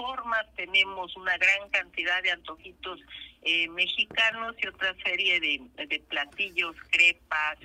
formas, 0.00 0.46
tenemos 0.56 1.14
una 1.16 1.36
gran 1.36 1.68
cantidad 1.70 2.22
de 2.22 2.30
antojitos 2.30 3.00
eh, 3.42 3.68
mexicanos 3.68 4.56
y 4.62 4.66
otra 4.66 4.94
serie 5.04 5.40
de, 5.40 5.86
de 5.86 6.00
platillos, 6.00 6.74
crepas, 6.90 7.58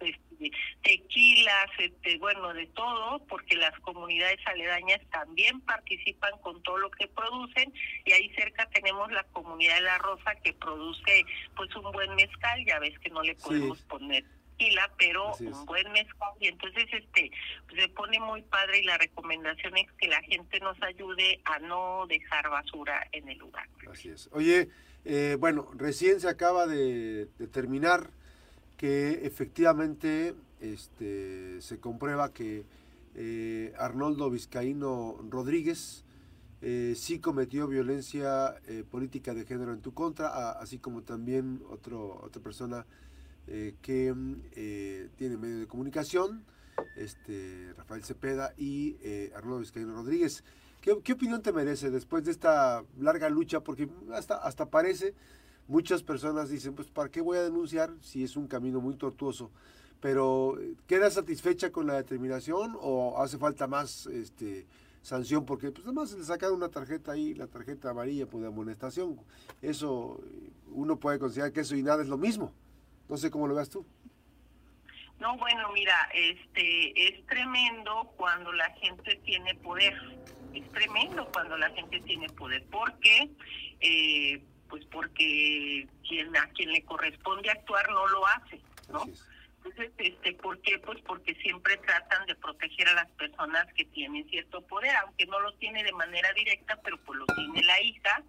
este, 0.00 0.50
tequilas, 0.82 1.66
este, 1.78 2.16
bueno, 2.18 2.54
de 2.54 2.66
todo, 2.68 3.18
porque 3.26 3.56
las 3.56 3.78
comunidades 3.80 4.38
aledañas 4.46 5.00
también 5.10 5.60
participan 5.62 6.32
con 6.42 6.62
todo 6.62 6.78
lo 6.78 6.90
que 6.92 7.08
producen 7.08 7.72
y 8.04 8.12
ahí 8.12 8.30
cerca 8.34 8.66
tenemos 8.70 9.10
la 9.10 9.24
comunidad 9.24 9.74
de 9.74 9.82
La 9.82 9.98
Rosa 9.98 10.34
que 10.44 10.52
produce 10.54 11.24
pues 11.56 11.74
un 11.74 11.90
buen 11.90 12.14
mezcal, 12.14 12.64
ya 12.64 12.78
ves 12.78 12.98
que 13.00 13.10
no 13.10 13.22
le 13.22 13.34
podemos 13.34 13.82
poner 13.82 14.24
pero 14.98 15.32
un 15.40 15.64
buen 15.66 15.90
mezcal 15.92 16.32
y 16.38 16.48
entonces 16.48 16.84
este 16.92 17.30
se 17.74 17.88
pone 17.88 18.18
muy 18.20 18.42
padre 18.42 18.80
y 18.80 18.84
la 18.84 18.98
recomendación 18.98 19.76
es 19.76 19.90
que 19.98 20.08
la 20.08 20.22
gente 20.22 20.60
nos 20.60 20.80
ayude 20.82 21.40
a 21.44 21.58
no 21.60 22.06
dejar 22.06 22.48
basura 22.50 23.06
en 23.12 23.28
el 23.28 23.38
lugar. 23.38 23.68
Así 23.90 24.10
es. 24.10 24.28
Oye, 24.32 24.68
eh, 25.04 25.36
bueno, 25.40 25.70
recién 25.74 26.20
se 26.20 26.28
acaba 26.28 26.66
de, 26.66 27.28
terminar 27.52 28.10
que 28.76 29.26
efectivamente 29.26 30.34
este, 30.60 31.60
se 31.60 31.80
comprueba 31.80 32.32
que 32.32 32.64
eh, 33.14 33.72
Arnoldo 33.78 34.30
Vizcaíno 34.30 35.18
Rodríguez 35.28 36.04
eh, 36.62 36.92
sí 36.94 37.18
cometió 37.20 37.66
violencia 37.66 38.54
política 38.90 39.32
de 39.32 39.46
género 39.46 39.72
en 39.72 39.80
tu 39.80 39.94
contra, 39.94 40.52
así 40.52 40.78
como 40.78 41.02
también 41.02 41.62
otro, 41.70 42.20
otra 42.22 42.42
persona 42.42 42.84
eh, 43.52 43.74
que 43.82 44.14
eh, 44.52 45.08
tiene 45.16 45.36
medio 45.36 45.58
de 45.58 45.66
comunicación, 45.66 46.44
este, 46.94 47.74
Rafael 47.76 48.04
Cepeda 48.04 48.54
y 48.56 48.96
eh, 49.02 49.32
Arnoldo 49.34 49.58
Vizcaíno 49.58 49.92
Rodríguez. 49.92 50.44
¿Qué, 50.80 50.92
opinión 50.92 51.42
te 51.42 51.52
merece 51.52 51.90
después 51.90 52.24
de 52.24 52.30
esta 52.30 52.84
larga 53.00 53.28
lucha? 53.28 53.58
Porque 53.58 53.88
hasta, 54.12 54.36
hasta 54.36 54.70
parece, 54.70 55.14
muchas 55.66 56.04
personas 56.04 56.48
dicen, 56.48 56.76
pues 56.76 56.86
¿para 56.86 57.10
qué 57.10 57.20
voy 57.20 57.38
a 57.38 57.42
denunciar 57.42 57.90
si 58.00 58.22
es 58.22 58.36
un 58.36 58.46
camino 58.46 58.80
muy 58.80 58.94
tortuoso? 58.94 59.50
Pero 60.00 60.56
¿queda 60.86 61.10
satisfecha 61.10 61.72
con 61.72 61.88
la 61.88 61.94
determinación 61.94 62.78
o 62.80 63.20
hace 63.20 63.36
falta 63.36 63.66
más 63.66 64.06
este, 64.06 64.64
sanción? 65.02 65.44
Porque 65.44 65.72
pues 65.72 65.84
además 65.84 66.12
le 66.12 66.22
sacan 66.22 66.52
una 66.52 66.68
tarjeta 66.68 67.10
ahí, 67.12 67.34
la 67.34 67.48
tarjeta 67.48 67.90
amarilla 67.90 68.26
pues, 68.26 68.42
de 68.42 68.48
amonestación. 68.48 69.18
Eso 69.60 70.20
uno 70.70 71.00
puede 71.00 71.18
considerar 71.18 71.52
que 71.52 71.62
eso 71.62 71.74
y 71.74 71.82
nada 71.82 72.00
es 72.00 72.08
lo 72.08 72.16
mismo. 72.16 72.52
No 73.10 73.16
sé 73.16 73.28
cómo 73.28 73.48
lo 73.48 73.56
ves 73.56 73.68
tú. 73.68 73.84
No, 75.18 75.36
bueno, 75.36 75.72
mira, 75.72 76.08
este 76.14 77.08
es 77.08 77.26
tremendo 77.26 78.12
cuando 78.16 78.52
la 78.52 78.70
gente 78.76 79.16
tiene 79.24 79.56
poder. 79.56 79.94
Es 80.54 80.70
tremendo 80.70 81.28
cuando 81.32 81.58
la 81.58 81.68
gente 81.70 82.00
tiene 82.02 82.28
poder. 82.28 82.64
¿Por 82.66 82.96
qué? 83.00 83.28
Eh, 83.80 84.40
pues 84.68 84.84
porque 84.86 85.88
quien 86.08 86.36
a 86.36 86.46
quien 86.50 86.70
le 86.70 86.84
corresponde 86.84 87.50
actuar 87.50 87.90
no 87.90 88.06
lo 88.06 88.26
hace, 88.28 88.60
¿no? 88.92 89.04
Entonces, 89.62 89.92
este, 89.98 90.32
¿por 90.34 90.58
qué? 90.62 90.78
Pues 90.78 90.98
porque 91.02 91.34
siempre 91.34 91.76
tratan 91.78 92.26
de 92.26 92.34
proteger 92.34 92.88
a 92.88 92.94
las 92.94 93.10
personas 93.10 93.66
que 93.74 93.84
tienen 93.84 94.26
cierto 94.30 94.62
poder, 94.62 94.96
aunque 94.96 95.26
no 95.26 95.38
lo 95.38 95.52
tiene 95.54 95.84
de 95.84 95.92
manera 95.92 96.32
directa, 96.32 96.80
pero 96.82 96.96
pues 97.04 97.18
lo 97.18 97.26
tiene 97.26 97.62
la 97.64 97.80
hija. 97.82 98.22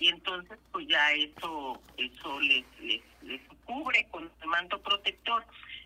Y 0.00 0.08
entonces, 0.08 0.58
pues 0.72 0.88
ya 0.88 1.12
eso, 1.12 1.80
eso 1.96 2.40
les, 2.40 2.64
les, 2.80 3.00
les 3.22 3.40
cubre 3.64 4.08
con 4.10 4.28
el 4.40 4.48
manto 4.48 4.82
protector. 4.82 5.44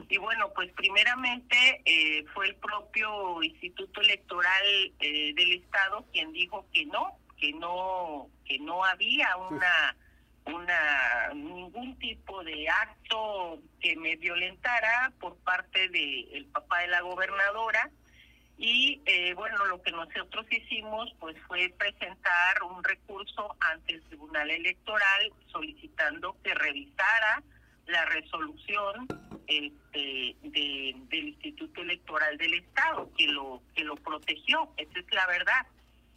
Y 0.08 0.16
bueno, 0.16 0.50
pues 0.54 0.72
primeramente 0.72 1.82
eh, 1.84 2.24
fue 2.32 2.46
el 2.46 2.54
propio 2.56 3.42
Instituto 3.42 4.00
Electoral 4.00 4.92
eh, 5.00 5.34
del 5.34 5.52
Estado 5.52 6.06
quien 6.10 6.32
dijo 6.32 6.64
que 6.72 6.86
no, 6.86 7.18
que 7.36 7.52
no, 7.52 8.28
que 8.46 8.58
no 8.58 8.82
había 8.82 9.36
una 9.36 9.94
una 10.46 11.32
ningún 11.34 11.98
tipo 11.98 12.42
de 12.44 12.68
acto 12.68 13.58
que 13.80 13.96
me 13.96 14.16
violentara 14.16 15.12
por 15.20 15.36
parte 15.38 15.88
del 15.88 16.28
el 16.32 16.46
papá 16.46 16.80
de 16.80 16.88
la 16.88 17.00
gobernadora. 17.00 17.90
Y 18.58 19.02
eh, 19.04 19.34
bueno 19.34 19.66
lo 19.66 19.82
que 19.82 19.92
nosotros 19.92 20.46
hicimos 20.50 21.12
pues 21.20 21.36
fue 21.46 21.72
presentar 21.76 22.62
un 22.62 22.82
recurso 22.82 23.54
ante 23.60 23.94
el 23.94 24.02
tribunal 24.04 24.50
electoral 24.50 25.32
solicitando 25.48 26.36
que 26.42 26.54
revisara 26.54 27.42
la 27.86 28.04
resolución 28.06 29.06
este, 29.46 30.36
del 30.42 31.28
Instituto 31.28 31.82
Electoral 31.82 32.38
del 32.38 32.54
Estado 32.54 33.10
que 33.16 33.26
lo 33.26 33.60
que 33.74 33.84
lo 33.84 33.94
protegió. 33.96 34.70
Esa 34.78 34.98
es 35.00 35.12
la 35.12 35.26
verdad 35.26 35.66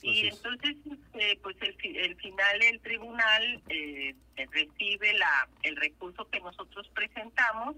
y 0.01 0.27
entonces, 0.27 0.77
este, 0.89 1.39
pues 1.43 1.57
el, 1.61 1.75
el 1.97 2.15
final 2.15 2.61
el 2.61 2.79
tribunal 2.79 3.61
eh, 3.69 4.15
recibe 4.51 5.13
la 5.13 5.47
el 5.63 5.75
recurso 5.75 6.29
que 6.29 6.39
nosotros 6.39 6.87
presentamos 6.93 7.75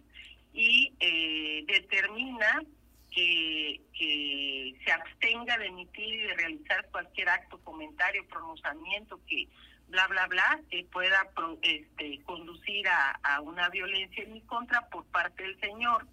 y 0.53 0.93
eh, 0.99 1.63
determina 1.67 2.63
que, 3.09 3.81
que 3.97 4.75
se 4.85 4.91
abstenga 4.91 5.57
de 5.57 5.67
emitir 5.67 6.13
y 6.13 6.17
de 6.27 6.33
realizar 6.35 6.87
cualquier 6.91 7.29
acto, 7.29 7.59
comentario, 7.59 8.25
pronunciamiento 8.27 9.19
que 9.27 9.47
bla, 9.87 10.07
bla, 10.07 10.27
bla, 10.27 10.59
que 10.69 10.83
pueda 10.85 11.29
este, 11.61 12.21
conducir 12.23 12.87
a, 12.87 13.19
a 13.23 13.41
una 13.41 13.69
violencia 13.69 14.23
en 14.23 14.33
mi 14.33 14.41
contra 14.41 14.87
por 14.89 15.05
parte 15.07 15.43
del 15.43 15.59
señor. 15.59 16.07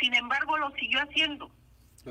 Sin 0.00 0.14
embargo, 0.14 0.58
lo 0.58 0.70
siguió 0.72 1.00
haciendo. 1.00 1.50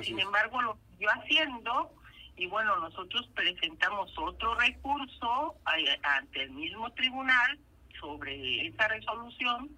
Sin 0.01 0.19
embargo, 0.19 0.61
lo 0.61 0.77
siguió 0.91 1.09
haciendo 1.11 1.93
y 2.37 2.47
bueno, 2.47 2.75
nosotros 2.77 3.27
presentamos 3.33 4.11
otro 4.17 4.55
recurso 4.55 5.55
ante 6.03 6.43
el 6.43 6.51
mismo 6.51 6.91
tribunal 6.91 7.59
sobre 7.99 8.67
esa 8.67 8.87
resolución 8.87 9.69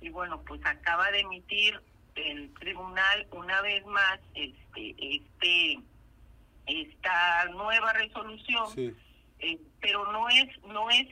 y 0.00 0.10
bueno, 0.10 0.40
pues 0.42 0.64
acaba 0.64 1.10
de 1.10 1.20
emitir 1.20 1.80
el 2.14 2.52
tribunal 2.54 3.26
una 3.32 3.60
vez 3.62 3.84
más 3.86 4.20
este 4.34 4.94
este 4.98 5.80
esta 6.66 7.46
nueva 7.46 7.92
resolución 7.92 8.94
eh, 9.40 9.58
pero 9.80 10.10
no 10.12 10.28
es 10.28 10.46
no 10.68 10.88
es 10.90 11.08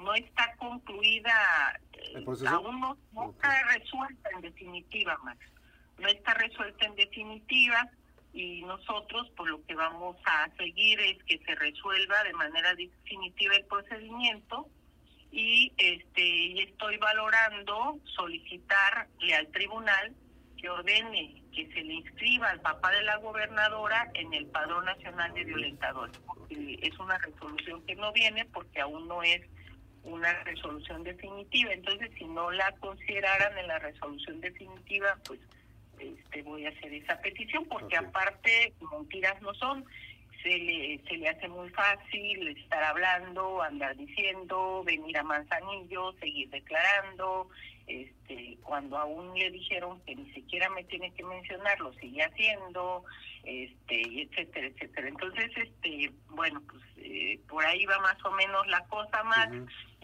no 0.00 0.14
está 0.14 0.54
concluida 0.56 1.80
eh, 1.92 2.24
aún 2.48 2.80
no, 2.80 3.30
está 3.30 3.62
resuelta 3.72 4.30
en 4.34 4.40
definitiva 4.42 5.18
Max. 5.24 5.38
No 5.98 6.08
está 6.08 6.34
resuelta 6.34 6.86
en 6.86 6.94
definitiva 6.94 7.90
y 8.34 8.62
nosotros 8.62 9.30
por 9.36 9.48
lo 9.48 9.64
que 9.64 9.76
vamos 9.76 10.16
a 10.26 10.50
seguir 10.56 11.00
es 11.00 11.22
que 11.22 11.38
se 11.38 11.54
resuelva 11.54 12.24
de 12.24 12.32
manera 12.32 12.74
definitiva 12.74 13.54
el 13.54 13.64
procedimiento 13.66 14.68
y 15.30 15.72
este 15.78 16.62
estoy 16.64 16.96
valorando 16.98 17.98
solicitarle 18.04 19.34
al 19.34 19.46
tribunal 19.52 20.12
que 20.60 20.68
ordene 20.68 21.42
que 21.52 21.72
se 21.72 21.82
le 21.82 21.94
inscriba 21.94 22.50
al 22.50 22.60
papá 22.60 22.90
de 22.90 23.02
la 23.02 23.16
gobernadora 23.18 24.10
en 24.14 24.34
el 24.34 24.46
Padrón 24.46 24.84
Nacional 24.84 25.32
de 25.34 25.44
Violentadores. 25.44 26.20
es 26.50 26.98
una 26.98 27.16
resolución 27.18 27.86
que 27.86 27.94
no 27.94 28.12
viene 28.12 28.44
porque 28.46 28.80
aún 28.80 29.06
no 29.06 29.22
es 29.22 29.42
una 30.02 30.32
resolución 30.42 31.02
definitiva. 31.02 31.72
Entonces, 31.72 32.10
si 32.18 32.24
no 32.24 32.50
la 32.50 32.72
consideraran 32.80 33.56
en 33.58 33.68
la 33.68 33.78
resolución 33.78 34.40
definitiva, 34.40 35.16
pues 35.24 35.40
este, 36.34 36.42
voy 36.42 36.66
a 36.66 36.70
hacer 36.70 36.92
esa 36.92 37.20
petición 37.20 37.64
porque 37.66 37.96
aparte 37.96 38.74
mentiras 38.92 39.40
no 39.42 39.54
son. 39.54 39.84
Se 40.42 40.58
le, 40.58 41.00
se 41.08 41.16
le 41.16 41.28
hace 41.30 41.48
muy 41.48 41.70
fácil 41.70 42.48
estar 42.48 42.82
hablando, 42.84 43.62
andar 43.62 43.96
diciendo, 43.96 44.82
venir 44.84 45.16
a 45.16 45.22
Manzanillo, 45.22 46.12
seguir 46.20 46.50
declarando, 46.50 47.48
este, 47.86 48.58
cuando 48.62 48.98
aún 48.98 49.38
le 49.38 49.50
dijeron 49.50 50.02
que 50.02 50.14
ni 50.14 50.30
siquiera 50.34 50.68
me 50.68 50.84
tiene 50.84 51.14
que 51.14 51.24
mencionar, 51.24 51.80
lo 51.80 51.94
sigue 51.94 52.22
haciendo, 52.22 53.04
este, 53.44 54.22
etcétera, 54.22 54.66
etcétera. 54.66 55.08
Entonces, 55.08 55.50
este, 55.56 56.12
bueno, 56.28 56.62
pues 56.70 56.82
eh, 56.98 57.40
por 57.48 57.64
ahí 57.64 57.86
va 57.86 57.98
más 58.00 58.22
o 58.26 58.30
menos 58.32 58.66
la 58.66 58.84
cosa 58.88 59.24
más, 59.24 59.48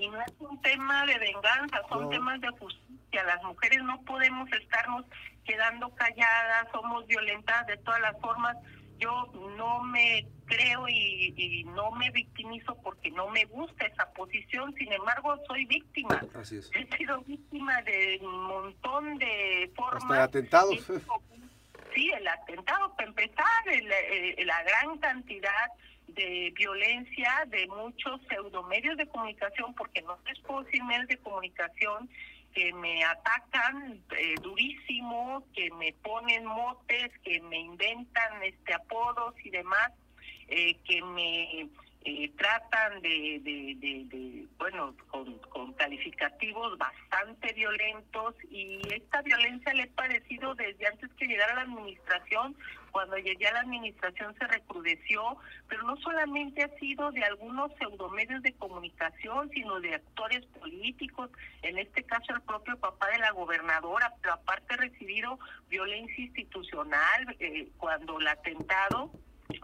y 0.01 0.09
no 0.09 0.21
es 0.21 0.33
un 0.39 0.61
tema 0.63 1.07
de 1.07 1.19
venganza, 1.19 1.81
son 1.89 2.11
temas 2.11 2.41
de 2.41 2.49
justicia. 2.51 3.25
Las 3.25 3.43
mujeres 3.43 3.83
no 3.83 4.01
podemos 4.03 4.51
estarnos 4.53 5.05
quedando 5.45 5.95
calladas, 5.95 6.69
somos 6.73 7.07
violentadas 7.07 7.67
de 7.67 7.77
todas 7.79 8.01
las 8.01 8.19
formas 8.21 8.57
yo 9.01 9.33
no 9.57 9.83
me 9.83 10.27
creo 10.45 10.87
y, 10.89 11.65
no 11.75 11.91
me 11.93 12.11
victimizo 12.11 12.77
porque 12.83 13.11
no 13.11 13.29
me 13.29 13.45
gusta 13.47 13.87
esa 13.87 14.13
posición, 14.13 14.75
sin 14.75 14.93
embargo 14.93 15.37
soy 15.47 15.65
víctima. 15.65 16.23
He 16.75 16.97
sido 16.97 17.23
víctima 17.23 17.81
de 17.83 18.19
un 18.21 18.45
montón 18.45 19.17
de 19.19 19.71
formas. 19.75 20.03
Hasta 20.05 20.25
atentados. 20.25 20.87
Sí, 21.95 22.11
el 22.11 22.29
atentado, 22.29 22.95
para 22.95 23.09
empezar, 23.09 23.47
la 24.45 24.63
gran 24.63 24.99
cantidad 24.99 25.67
de 26.15 26.53
violencia 26.57 27.45
de 27.49 27.67
muchos 27.69 28.21
pseudomedios 28.29 28.97
de 28.97 29.07
comunicación, 29.07 29.75
porque 29.75 30.03
no 30.03 30.19
les 30.27 30.39
puedo 30.41 30.63
decir 30.65 30.83
medios 30.85 31.09
de 31.09 31.19
comunicación, 31.19 32.09
que 32.55 32.73
me 32.73 33.05
atacan 33.05 34.03
eh, 34.19 34.35
durísimo, 34.43 35.45
que 35.55 35.71
me 35.73 35.93
ponen 36.03 36.45
motes, 36.45 37.13
que 37.23 37.41
me 37.43 37.59
inventan 37.59 38.43
este 38.43 38.75
apodos 38.75 39.35
y 39.45 39.51
demás, 39.51 39.93
eh, 40.49 40.77
que 40.85 41.01
me 41.03 41.69
eh, 42.03 42.33
tratan 42.37 43.03
de, 43.03 43.41
de, 43.43 44.47
bueno, 44.59 44.95
con, 45.09 45.39
con, 45.51 45.73
calificativos 45.75 46.79
bastante 46.79 47.53
violentos 47.53 48.35
y 48.51 48.81
esta 48.91 49.21
violencia 49.21 49.75
le 49.75 49.83
he 49.83 49.87
padecido 49.89 50.55
desde 50.55 50.87
antes 50.87 51.11
que 51.15 51.27
llegara 51.27 51.55
la 51.57 51.63
administración, 51.63 52.57
cuando 52.91 53.19
llegué 53.19 53.47
a 53.49 53.53
la 53.53 53.61
administración 53.61 54.35
se 54.39 54.47
recrudeció, 54.47 55.37
pero 55.69 55.83
no 55.83 55.97
solamente 55.99 56.65
ha 56.65 56.79
sido 56.79 57.13
de 57.13 57.23
algunos 57.23 57.71
pseudomedios 57.77 58.43
de 58.43 58.55
comunicación, 58.55 59.51
sino 59.51 59.81
de 59.81 59.95
actores 59.95 60.45
políticos, 60.59 61.31
en 61.63 61.79
este 61.79 62.03
caso 62.03 62.35
el 62.35 62.41
propio 62.43 62.79
papá 62.79 63.09
de 63.11 63.19
la 63.19 63.33
gobernadora, 63.33 64.13
pero 64.23 64.35
aparte 64.35 64.75
he 64.75 64.79
recibido 64.79 65.39
violencia 65.69 66.25
institucional 66.25 67.37
eh, 67.39 67.69
cuando 67.79 68.19
el 68.19 68.27
atentado 68.27 69.11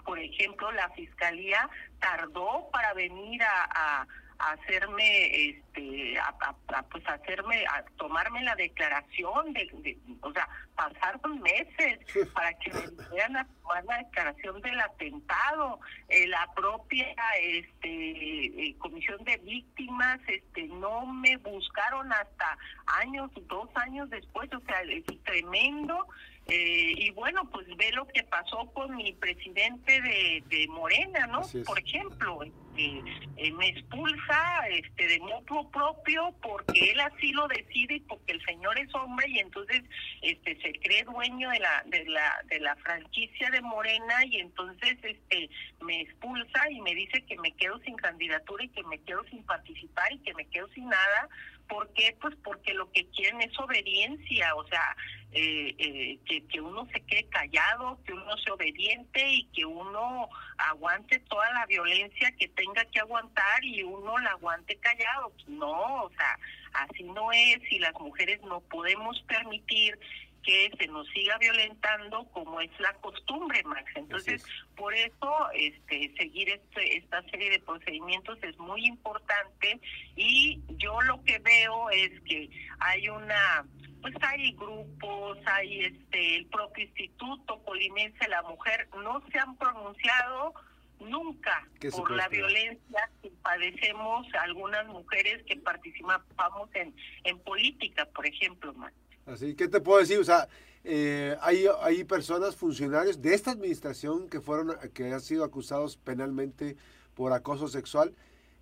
por 0.05 0.19
ejemplo, 0.19 0.71
la 0.73 0.89
fiscalía 0.91 1.69
tardó 2.01 2.69
para 2.73 2.93
venir 2.95 3.43
a, 3.43 4.07
hacerme 4.39 5.49
este 5.49 6.19
a, 6.19 6.83
pues 6.91 7.03
hacerme 7.09 7.65
a 7.69 7.83
tomarme 7.97 8.43
la 8.43 8.55
declaración 8.55 9.55
de, 9.55 9.97
o 10.21 10.31
sea 10.31 10.47
pasaron 10.75 11.41
meses 11.41 11.99
para 12.35 12.53
que 12.59 12.71
me 12.71 13.09
dieran 13.13 13.39
a 13.39 13.47
tomar 13.63 13.83
la 13.87 13.97
declaración 13.97 14.61
del 14.61 14.79
atentado 14.79 15.81
eh, 16.11 16.27
la 16.27 16.53
propia 16.55 17.07
este 17.41 18.69
eh, 18.69 18.77
comisión 18.77 19.25
de 19.25 19.39
víctimas 19.39 20.21
este 20.27 20.65
no 20.69 21.07
me 21.07 21.39
buscaron 21.39 22.13
hasta 22.13 22.59
años 22.99 23.31
dos 23.49 23.71
años 23.77 24.11
después 24.11 24.53
o 24.53 24.61
sea 24.61 24.83
es 24.83 25.05
tremendo 25.25 26.07
eh, 26.49 26.95
y 26.97 27.11
bueno, 27.11 27.49
pues 27.51 27.67
ve 27.77 27.91
lo 27.93 28.07
que 28.07 28.23
pasó 28.23 28.71
con 28.73 28.95
mi 28.97 29.13
presidente 29.15 30.01
de, 30.01 30.45
de 30.49 30.69
Morena, 30.69 31.27
¿no? 31.27 31.43
Por 31.65 31.79
ejemplo, 31.79 32.41
este, 32.77 33.53
me 33.53 33.69
expulsa 33.69 34.69
este, 34.69 35.07
de 35.07 35.21
mutuo 35.21 35.71
propio 35.71 36.35
porque 36.43 36.93
él 36.93 37.01
así 37.01 37.33
lo 37.33 37.49
decide 37.49 37.97
y 37.97 38.01
porque 38.01 38.33
el 38.33 38.45
señor 38.45 38.79
es 38.79 38.95
hombre 38.95 39.27
y 39.29 39.39
entonces 39.39 39.83
este 40.23 40.61
se 40.61 40.73
cree 40.81 41.05
dueño 41.05 41.51
de 41.51 41.59
la 41.59 41.83
de 41.87 42.05
la 42.07 42.43
de 42.49 42.61
la 42.61 42.77
franquicia 42.77 43.51
de 43.51 43.61
Morena 43.63 44.25
y 44.27 44.37
entonces 44.37 44.99
este 45.03 45.49
me 45.81 46.03
expulsa 46.03 46.71
y 46.71 46.81
me 46.81 46.95
dice 46.95 47.25
que 47.25 47.39
me 47.39 47.53
quedo 47.53 47.79
sin 47.81 47.97
candidatura 47.97 48.65
y 48.65 48.69
que 48.69 48.85
me 48.85 48.99
quedo 49.01 49.25
sin 49.25 49.43
participar 49.45 50.13
y 50.13 50.19
que 50.19 50.35
me 50.35 50.47
quedo 50.47 50.69
sin 50.69 50.89
nada 50.89 51.29
¿Por 51.69 51.93
qué? 51.95 52.17
Pues 52.21 52.35
porque 52.45 52.75
lo 52.75 52.91
que 52.93 53.07
quieren 53.11 53.41
es 53.41 53.59
obediencia, 53.59 54.55
o 54.55 54.67
sea, 54.69 54.97
eh, 55.33 55.75
eh, 55.79 56.19
que, 56.25 56.47
que 56.47 56.61
uno 56.61 56.87
se 56.93 57.01
quede 57.01 57.29
callado, 57.29 57.99
que 58.05 58.13
uno 58.13 58.37
sea 58.39 58.55
obediente 58.55 59.29
y 59.33 59.45
que 59.47 59.65
uno 59.65 60.29
aguante 60.59 61.19
toda 61.21 61.51
la 61.53 61.67
violencia 61.67 62.33
que 62.39 62.49
tenga 62.49 62.85
que 62.87 63.01
aguantar 63.01 63.65
y 63.65 63.83
uno 63.83 64.19
la 64.19 64.31
aguante 64.31 64.77
callado. 64.77 65.33
No, 65.47 66.05
o 66.05 66.11
sea, 66.11 66.39
así 66.75 67.03
no 67.05 67.33
es 67.33 67.61
y 67.71 67.79
las 67.79 67.95
mujeres 67.95 68.41
no 68.43 68.61
podemos 68.61 69.21
permitir 69.23 69.99
que 70.47 70.71
se 70.79 70.87
nos 70.87 71.09
siga 71.09 71.37
violentando 71.39 72.25
como 72.27 72.61
es 72.61 72.71
la 72.79 72.93
costumbre, 72.95 73.63
Max. 73.65 73.91
Entonces, 73.97 74.45
por 74.77 74.95
eso 74.95 75.51
este, 75.53 76.15
seguir 76.17 76.49
este, 76.51 76.99
esta 76.99 77.21
serie 77.23 77.51
de 77.51 77.59
procedimientos 77.59 78.39
es 78.43 78.57
muy 78.59 78.87
importante 78.87 79.81
y 80.15 80.61
yo 80.79 81.01
lo 81.03 81.23
que 81.25 81.41
veo 81.41 81.91
es 81.91 82.21
que 82.21 82.49
hay 82.79 83.09
una 83.09 83.67
pues 84.13 84.23
hay 84.23 84.53
grupos, 84.53 85.39
hay 85.47 85.81
este 85.81 86.37
el 86.37 86.47
propio 86.47 86.85
Instituto 86.85 87.59
Colimense 87.65 88.17
de 88.21 88.29
la 88.29 88.43
Mujer 88.43 88.89
no 89.03 89.21
se 89.33 89.39
han 89.39 89.57
pronunciado 89.57 90.55
nunca 91.01 91.67
por 91.91 92.13
la 92.13 92.29
violencia 92.29 93.11
que 93.21 93.33
padecemos 93.43 94.27
algunas 94.41 94.87
mujeres 94.87 95.43
que 95.45 95.57
participamos 95.57 96.71
en 96.75 96.95
en 97.25 97.39
política, 97.41 98.07
por 98.15 98.27
ejemplo, 98.27 98.73
Max. 98.75 98.95
Así, 99.27 99.57
¿qué 99.57 99.67
te 99.67 99.81
puedo 99.81 99.99
decir? 99.99 100.21
O 100.21 100.25
sea, 100.25 100.47
eh, 100.85 101.37
hay, 101.41 101.67
hay 101.83 102.05
personas, 102.05 102.55
funcionarios 102.55 103.21
de 103.21 103.35
esta 103.35 103.51
administración 103.51 104.29
que 104.29 104.41
fueron, 104.41 104.77
que 104.95 105.13
han 105.13 105.21
sido 105.21 105.43
acusados 105.43 105.97
penalmente 105.97 106.77
por 107.15 107.33
acoso 107.33 107.67
sexual. 107.67 108.15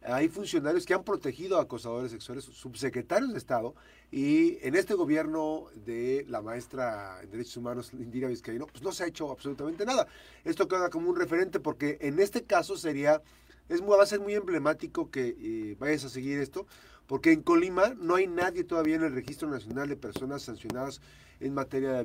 Hay 0.05 0.29
funcionarios 0.29 0.85
que 0.85 0.95
han 0.95 1.03
protegido 1.03 1.59
a 1.59 1.63
acosadores 1.63 2.11
sexuales, 2.11 2.45
subsecretarios 2.45 3.33
de 3.33 3.39
Estado, 3.39 3.75
y 4.11 4.59
en 4.63 4.75
este 4.75 4.95
gobierno 4.95 5.67
de 5.75 6.25
la 6.29 6.43
maestra 6.43 7.21
en 7.23 7.31
Derechos 7.31 7.57
Humanos, 7.57 7.93
Indira 7.93 8.29
Vizcaíno, 8.29 8.67
pues 8.67 8.83
no 8.83 8.93
se 8.93 9.05
ha 9.05 9.07
hecho 9.07 9.31
absolutamente 9.31 9.85
nada. 9.87 10.07
Esto 10.45 10.69
queda 10.69 10.91
como 10.91 11.11
un 11.11 11.17
referente 11.17 11.59
porque 11.59 11.99
en 12.01 12.21
este 12.21 12.45
caso 12.45 12.77
sería, 12.77 13.23
es, 13.69 13.83
va 13.83 14.03
a 14.03 14.07
ser 14.07 14.21
muy 14.21 14.35
emblemático 14.35 15.11
que 15.11 15.37
eh, 15.39 15.77
vayas 15.79 16.05
a 16.05 16.09
seguir 16.11 16.39
esto, 16.39 16.67
porque 17.07 17.33
en 17.33 17.43
Colima 17.43 17.95
no 17.99 18.15
hay 18.17 18.27
nadie 18.27 18.65
todavía 18.65 18.97
en 18.97 19.05
el 19.05 19.15
Registro 19.15 19.49
Nacional 19.49 19.89
de 19.89 19.97
Personas 19.97 20.43
Sancionadas 20.43 21.01
en 21.41 21.53
materia 21.55 22.05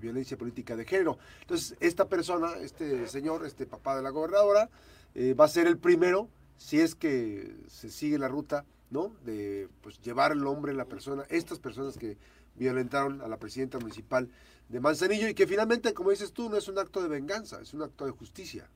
violencia 0.00 0.36
política 0.36 0.76
de 0.76 0.84
género. 0.84 1.18
Entonces, 1.40 1.76
esta 1.80 2.08
persona, 2.08 2.54
este 2.60 3.08
señor, 3.08 3.46
este 3.46 3.66
papá 3.66 3.96
de 3.96 4.02
la 4.02 4.10
gobernadora, 4.10 4.68
eh, 5.14 5.34
va 5.34 5.46
a 5.46 5.48
ser 5.48 5.66
el 5.66 5.78
primero 5.78 6.28
si 6.60 6.78
es 6.78 6.94
que 6.94 7.56
se 7.68 7.90
sigue 7.90 8.18
la 8.18 8.28
ruta, 8.28 8.66
¿no? 8.90 9.08
De 9.24 9.68
pues, 9.80 9.98
llevar 10.02 10.32
el 10.32 10.46
hombre, 10.46 10.74
la 10.74 10.84
persona, 10.84 11.24
estas 11.30 11.58
personas 11.58 11.96
que 11.96 12.18
violentaron 12.54 13.22
a 13.22 13.28
la 13.28 13.38
presidenta 13.38 13.78
municipal 13.78 14.28
de 14.68 14.78
Manzanillo 14.78 15.26
y 15.26 15.34
que 15.34 15.46
finalmente, 15.46 15.94
como 15.94 16.10
dices 16.10 16.34
tú, 16.34 16.50
no 16.50 16.58
es 16.58 16.68
un 16.68 16.78
acto 16.78 17.02
de 17.02 17.08
venganza, 17.08 17.62
es 17.62 17.72
un 17.72 17.82
acto 17.82 18.04
de 18.04 18.12
justicia. 18.12 18.68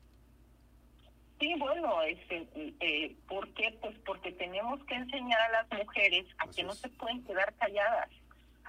Sí, 1.39 1.53
bueno, 1.59 2.01
este, 2.01 2.47
eh, 2.55 3.15
¿por 3.27 3.47
qué? 3.53 3.77
Pues 3.79 3.95
porque 4.03 4.31
tenemos 4.31 4.83
que 4.85 4.95
enseñar 4.95 5.39
a 5.41 5.63
las 5.63 5.79
mujeres 5.79 6.25
a 6.39 6.47
que 6.47 6.63
no 6.63 6.73
se 6.73 6.89
pueden 6.89 7.23
quedar 7.23 7.53
calladas 7.59 8.09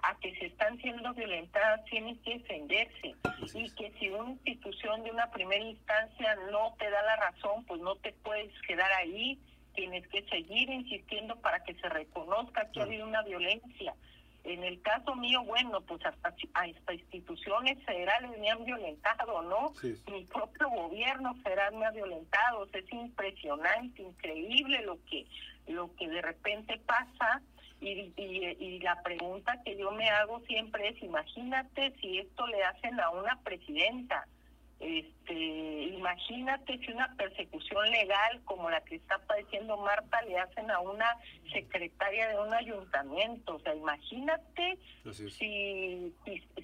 a 0.07 0.17
que 0.21 0.35
se 0.37 0.47
están 0.47 0.79
siendo 0.79 1.13
violentadas 1.15 1.85
tienen 1.87 2.17
que 2.23 2.39
defenderse 2.39 3.15
y 3.55 3.71
que 3.71 3.93
si 3.99 4.09
una 4.09 4.31
institución 4.31 5.03
de 5.03 5.11
una 5.11 5.31
primera 5.31 5.65
instancia 5.65 6.37
no 6.51 6.75
te 6.79 6.89
da 6.89 7.03
la 7.03 7.17
razón, 7.17 7.65
pues 7.65 7.81
no 7.81 7.97
te 7.97 8.13
puedes 8.13 8.53
quedar 8.63 8.91
ahí, 8.93 9.39
tienes 9.75 10.07
que 10.09 10.23
seguir 10.29 10.71
insistiendo 10.71 11.37
para 11.37 11.63
que 11.65 11.75
se 11.75 11.89
reconozca 11.89 12.71
que 12.71 12.81
ha 12.81 12.85
habido 12.85 13.07
una 13.07 13.23
violencia. 13.23 13.95
En 14.45 14.63
el 14.63 14.81
caso 14.81 15.17
mío, 15.17 15.43
bueno, 15.43 15.81
pues 15.81 16.07
hasta, 16.07 16.33
hasta 16.55 16.95
instituciones 16.95 17.85
federales 17.85 18.39
me 18.39 18.49
han 18.49 18.65
violentado, 18.65 19.43
¿no? 19.43 19.73
Mi 20.13 20.25
propio 20.25 20.71
gobierno 20.71 21.35
federal 21.43 21.75
me 21.75 21.85
ha 21.85 21.91
violentado. 21.91 22.69
es 22.73 22.93
impresionante, 22.93 24.03
increíble 24.03 24.83
lo 24.83 24.99
que, 25.07 25.27
lo 25.67 25.93
que 25.97 26.09
de 26.09 26.23
repente 26.23 26.79
pasa 26.87 27.43
y, 27.87 28.57
y, 28.59 28.79
la 28.81 29.01
pregunta 29.03 29.61
que 29.65 29.77
yo 29.77 29.91
me 29.93 30.09
hago 30.11 30.41
siempre 30.47 30.89
es, 30.89 31.03
imagínate 31.03 31.93
si 32.01 32.19
esto 32.19 32.47
le 32.47 32.65
hacen 32.65 32.99
a 33.01 33.11
una 33.11 33.39
presidenta, 33.43 34.27
este, 34.79 35.85
imagínate 35.85 36.79
si 36.79 36.93
una 36.93 37.15
persecución 37.17 37.91
legal 37.91 38.43
como 38.45 38.69
la 38.69 38.83
que 38.83 38.97
está 38.97 39.19
padeciendo 39.27 39.79
Marta 39.79 40.21
le 40.23 40.39
hacen 40.39 40.71
a 40.71 40.81
una 40.81 41.17
secretaria 41.51 42.29
de 42.29 42.39
un 42.39 42.53
ayuntamiento, 42.53 43.55
o 43.55 43.61
sea, 43.61 43.75
imagínate 43.75 44.79
si, 45.15 46.13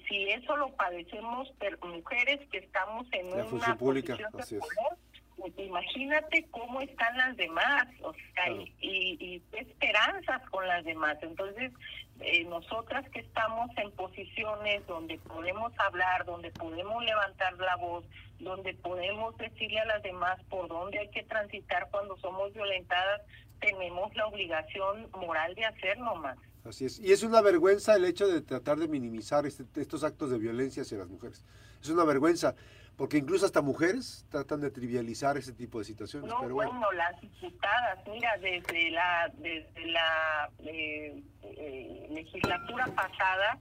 si, 0.07 0.29
eso 0.29 0.57
lo 0.57 0.69
padecemos 0.75 1.51
mujeres 1.81 2.47
que 2.51 2.59
estamos 2.59 3.07
en 3.13 3.33
una 3.33 3.75
pública, 3.77 4.15
posición 4.31 4.61
de 4.61 4.67
poder, 4.67 5.12
pues 5.43 5.67
imagínate 5.67 6.47
cómo 6.51 6.79
están 6.79 7.17
las 7.17 7.35
demás, 7.35 7.85
o 8.01 8.13
sea, 8.13 8.49
y, 8.49 9.17
y, 9.19 9.41
qué 9.51 9.59
esperanzas 9.59 10.41
con 10.49 10.65
las 10.65 10.85
demás. 10.85 11.17
Entonces, 11.21 11.73
eh, 12.21 12.45
nosotras 12.45 13.09
que 13.09 13.19
estamos 13.19 13.69
en 13.75 13.91
posiciones 13.91 14.87
donde 14.87 15.17
podemos 15.19 15.73
hablar, 15.79 16.23
donde 16.25 16.49
podemos 16.51 17.03
levantar 17.03 17.57
la 17.57 17.75
voz, 17.75 18.05
donde 18.39 18.73
podemos 18.75 19.35
decirle 19.37 19.79
a 19.81 19.85
las 19.85 20.03
demás 20.03 20.39
por 20.49 20.69
dónde 20.69 20.99
hay 20.99 21.09
que 21.09 21.23
transitar 21.23 21.89
cuando 21.91 22.15
somos 22.19 22.53
violentadas, 22.53 23.21
tenemos 23.59 24.15
la 24.15 24.27
obligación 24.27 25.09
moral 25.11 25.55
de 25.55 25.65
hacerlo 25.65 26.15
más. 26.15 26.37
Así 26.63 26.85
es. 26.85 26.99
Y 26.99 27.11
es 27.11 27.23
una 27.23 27.41
vergüenza 27.41 27.95
el 27.95 28.05
hecho 28.05 28.27
de 28.27 28.39
tratar 28.41 28.77
de 28.77 28.87
minimizar 28.87 29.45
este, 29.45 29.65
estos 29.75 30.05
actos 30.05 30.31
de 30.31 30.37
violencia 30.37 30.83
hacia 30.83 30.99
las 30.99 31.09
mujeres. 31.09 31.43
Es 31.81 31.89
una 31.89 32.05
vergüenza 32.05 32.55
porque 32.97 33.17
incluso 33.17 33.45
hasta 33.45 33.61
mujeres 33.61 34.25
tratan 34.29 34.61
de 34.61 34.69
trivializar 34.69 35.37
ese 35.37 35.53
tipo 35.53 35.79
de 35.79 35.85
situaciones. 35.85 36.29
No, 36.29 36.41
pero 36.41 36.55
bueno. 36.55 36.91
las 36.93 37.19
diputadas, 37.21 37.99
mira, 38.07 38.37
desde 38.37 38.91
la 38.91 39.31
desde 39.37 39.85
la 39.87 40.49
eh, 40.65 41.23
eh, 41.43 42.07
legislatura 42.11 42.85
pasada 42.95 43.59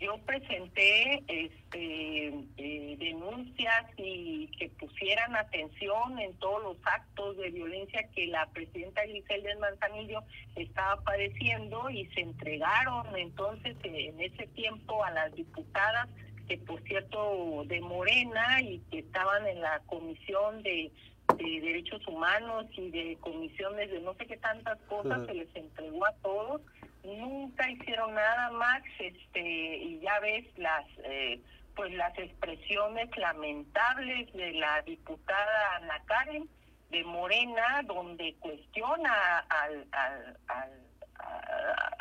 yo 0.00 0.18
presenté 0.26 1.22
este, 1.28 2.26
eh, 2.56 2.96
denuncias 2.98 3.86
y 3.96 4.48
que 4.58 4.68
pusieran 4.70 5.36
atención 5.36 6.18
en 6.18 6.34
todos 6.34 6.62
los 6.62 6.76
actos 6.84 7.36
de 7.36 7.50
violencia 7.50 8.08
que 8.14 8.26
la 8.26 8.46
presidenta 8.46 9.02
Griselda 9.06 9.50
Manzanillo 9.60 10.22
estaba 10.56 11.00
padeciendo 11.02 11.88
y 11.90 12.06
se 12.08 12.20
entregaron 12.22 13.16
entonces 13.16 13.76
en 13.84 14.20
ese 14.20 14.46
tiempo 14.48 15.02
a 15.04 15.10
las 15.12 15.34
diputadas 15.34 16.08
que 16.48 16.58
por 16.58 16.82
cierto 16.82 17.64
de 17.66 17.80
Morena 17.80 18.60
y 18.60 18.78
que 18.90 19.00
estaban 19.00 19.46
en 19.46 19.60
la 19.60 19.80
comisión 19.86 20.62
de, 20.62 20.92
derechos 21.36 22.06
humanos 22.06 22.66
y 22.76 22.90
de 22.90 23.16
comisiones 23.20 23.90
de 23.90 24.00
no 24.00 24.14
sé 24.14 24.26
qué 24.26 24.36
tantas 24.36 24.78
cosas, 24.82 25.26
se 25.26 25.34
les 25.34 25.56
entregó 25.56 26.06
a 26.06 26.12
todos, 26.22 26.60
nunca 27.02 27.68
hicieron 27.68 28.14
nada 28.14 28.50
más, 28.52 28.82
este, 28.98 29.76
y 29.78 30.00
ya 30.00 30.20
ves 30.20 30.46
las 30.56 30.86
eh, 31.04 31.40
pues 31.74 31.92
las 31.94 32.16
expresiones 32.18 33.08
lamentables 33.16 34.32
de 34.32 34.52
la 34.52 34.80
diputada 34.82 35.76
Ana 35.76 36.00
Karen 36.06 36.48
de 36.90 37.02
Morena, 37.02 37.82
donde 37.84 38.34
cuestiona 38.38 39.38
al, 39.48 39.86
al, 39.90 40.38
al 40.46 40.84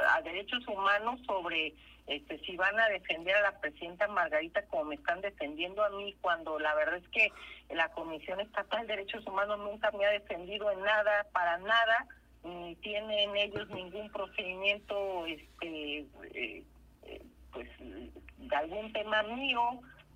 a 0.10 0.22
derechos 0.22 0.66
humanos 0.68 1.20
sobre 1.26 1.74
este, 2.08 2.38
si 2.40 2.58
van 2.58 2.78
a 2.80 2.90
defender 2.90 3.36
a 3.36 3.42
la 3.42 3.60
presidenta 3.60 4.08
Margarita 4.08 4.62
como 4.68 4.86
me 4.86 4.96
están 4.96 5.22
defendiendo 5.22 5.84
a 5.84 5.90
mí, 5.92 6.16
cuando 6.22 6.60
la 6.60 6.76
verdad 6.76 6.98
es 6.98 7.08
que 7.10 7.32
la 7.74 7.90
Comisión 7.90 8.40
Estatal 8.42 8.86
de 8.88 8.96
Derechos 8.96 9.26
Humanos 9.26 9.60
nunca 9.60 9.92
me 9.92 10.06
ha 10.06 10.12
defendido 10.12 10.70
en 10.72 10.82
nada, 10.82 11.26
para 11.32 11.58
nada, 11.60 12.08
ni 12.44 12.76
tienen 12.76 13.36
ellos 13.38 13.70
ningún 13.70 14.12
procedimiento, 14.12 15.26
este, 15.28 16.06
eh, 16.34 16.64
pues, 17.52 17.70
de 17.80 18.56
algún 18.56 18.92
tema 18.92 19.24
mío 19.24 19.62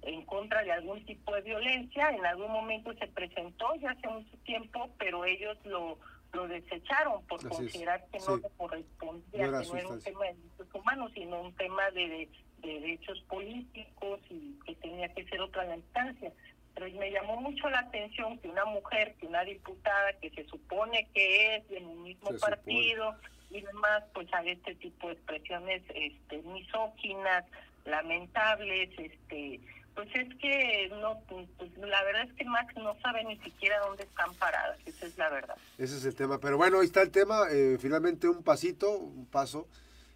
en 0.01 0.23
contra 0.23 0.63
de 0.63 0.71
algún 0.71 1.05
tipo 1.05 1.33
de 1.35 1.41
violencia. 1.41 2.09
En 2.09 2.25
algún 2.25 2.51
momento 2.51 2.93
se 2.93 3.07
presentó 3.07 3.73
ya 3.75 3.91
hace 3.91 4.07
mucho 4.09 4.37
tiempo, 4.43 4.89
pero 4.97 5.23
ellos 5.23 5.57
lo 5.63 5.97
lo 6.33 6.47
desecharon 6.47 7.23
por 7.25 7.47
considerar 7.47 8.05
que 8.11 8.19
no 8.19 8.37
le 8.37 8.49
correspondía, 8.57 9.45
que 9.45 9.67
no 9.67 9.75
era 9.75 9.87
un 9.87 10.01
tema 10.01 10.25
de 10.25 10.33
derechos 10.33 10.67
humanos, 10.73 11.11
sino 11.13 11.41
un 11.41 11.53
tema 11.55 11.89
de, 11.91 12.29
derechos 12.61 13.21
políticos 13.29 14.19
y 14.29 14.57
que 14.65 14.75
tenía 14.75 15.07
que 15.13 15.25
ser 15.25 15.39
otra 15.41 15.63
la 15.65 15.77
instancia. 15.77 16.31
Pero 16.73 16.91
me 16.99 17.11
llamó 17.11 17.39
mucho 17.39 17.69
la 17.69 17.79
atención 17.79 18.37
que 18.39 18.49
una 18.49 18.65
mujer, 18.65 19.15
que 19.19 19.27
una 19.27 19.43
diputada 19.43 20.13
que 20.19 20.29
se 20.31 20.43
supone 20.45 21.07
que 21.13 21.55
es 21.55 21.69
del 21.69 21.85
mismo 21.85 22.29
partido 22.39 23.15
y 23.51 23.61
demás, 23.61 24.03
pues 24.13 24.27
haga 24.33 24.51
este 24.51 24.75
tipo 24.75 25.07
de 25.07 25.13
expresiones 25.13 25.83
este, 25.93 26.41
misóginas, 26.43 27.45
lamentables, 27.85 28.89
este 28.97 29.61
pues 29.97 30.09
es 30.13 30.29
que 30.35 30.89
no, 31.01 31.19
pues 31.27 31.47
la 31.77 32.03
verdad 32.03 32.29
es 32.29 32.33
que 32.33 32.45
Max 32.45 32.71
no 32.75 32.95
sabe 33.01 33.23
ni 33.23 33.35
siquiera 33.39 33.79
dónde 33.79 34.03
están 34.03 34.31
paradas, 34.35 34.77
esa 34.85 35.07
es 35.07 35.17
la 35.17 35.27
verdad. 35.29 35.55
Ese 35.79 35.97
es 35.97 36.05
el 36.05 36.13
tema, 36.13 36.39
pero 36.39 36.55
bueno, 36.55 36.79
ahí 36.79 36.85
está 36.85 37.01
el 37.01 37.09
tema, 37.09 37.47
eh, 37.49 37.77
finalmente 37.79 38.29
un 38.29 38.43
pasito, 38.43 38.91
un 38.91 39.25
paso 39.25 39.67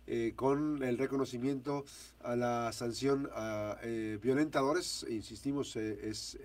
eh, 0.06 0.34
con 0.36 0.84
el 0.84 1.00
reconocimiento 1.00 1.84
a 2.22 2.36
la 2.36 2.72
sanción 2.74 3.28
a 3.34 3.78
eh, 3.82 4.20
violentadores, 4.22 5.04
insistimos, 5.10 5.76
es 5.76 6.38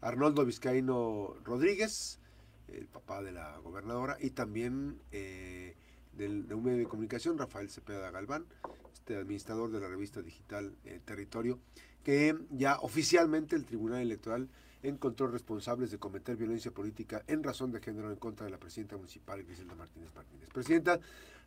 Arnoldo 0.00 0.46
Vizcaíno 0.46 1.36
Rodríguez, 1.44 2.20
el 2.68 2.86
papá 2.86 3.22
de 3.22 3.32
la 3.32 3.58
gobernadora, 3.58 4.16
y 4.18 4.30
también 4.30 4.98
del, 5.10 6.48
de 6.48 6.54
un 6.54 6.64
medio 6.64 6.78
de 6.78 6.86
comunicación, 6.86 7.36
Rafael 7.36 7.68
Cepeda 7.68 8.10
Galván, 8.10 8.46
este 8.94 9.16
administrador 9.16 9.70
de 9.70 9.80
la 9.80 9.88
revista 9.88 10.22
digital 10.22 10.74
Territorio, 11.04 11.58
que 12.04 12.36
ya 12.50 12.78
oficialmente 12.80 13.56
el 13.56 13.64
Tribunal 13.64 14.02
Electoral 14.02 14.48
encontró 14.82 15.26
responsables 15.26 15.90
de 15.90 15.98
cometer 15.98 16.36
violencia 16.36 16.70
política 16.70 17.22
en 17.26 17.42
razón 17.42 17.72
de 17.72 17.80
género 17.80 18.10
en 18.10 18.16
contra 18.16 18.44
de 18.44 18.52
la 18.52 18.58
presidenta 18.58 18.96
municipal 18.96 19.42
Griselda 19.42 19.74
Martínez 19.74 20.14
Martínez. 20.14 20.50
Presidenta, 20.50 21.00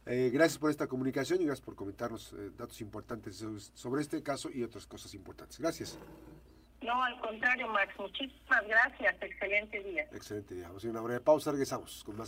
eh, 0.08 0.32
gracias 0.34 0.58
por 0.58 0.72
esta 0.72 0.88
comunicación 0.88 1.42
y 1.42 1.46
gracias 1.46 1.64
por 1.64 1.76
comentarnos 1.76 2.34
eh, 2.34 2.50
datos 2.58 2.82
importantes 2.82 3.46
sobre 3.74 4.02
este 4.02 4.24
caso 4.24 4.50
y 4.52 4.64
otras 4.64 4.88
cosas 4.88 5.14
importantes. 5.14 5.60
Gracias. 5.60 6.00
No, 6.82 7.04
al 7.04 7.20
contrario, 7.20 7.68
Max, 7.68 7.94
muchísimas 8.00 8.68
gracias. 8.68 9.16
Excelente 9.22 9.84
día. 9.84 10.04
Excelente 10.12 10.56
día. 10.56 10.68
Vamos 10.68 10.84
a 10.84 10.88
ir 10.88 10.90
a 10.90 10.94
una 10.94 11.02
breve 11.02 11.22
pausa, 11.22 11.52
regresamos 11.52 12.04
con 12.04 12.18
más. 12.18 12.26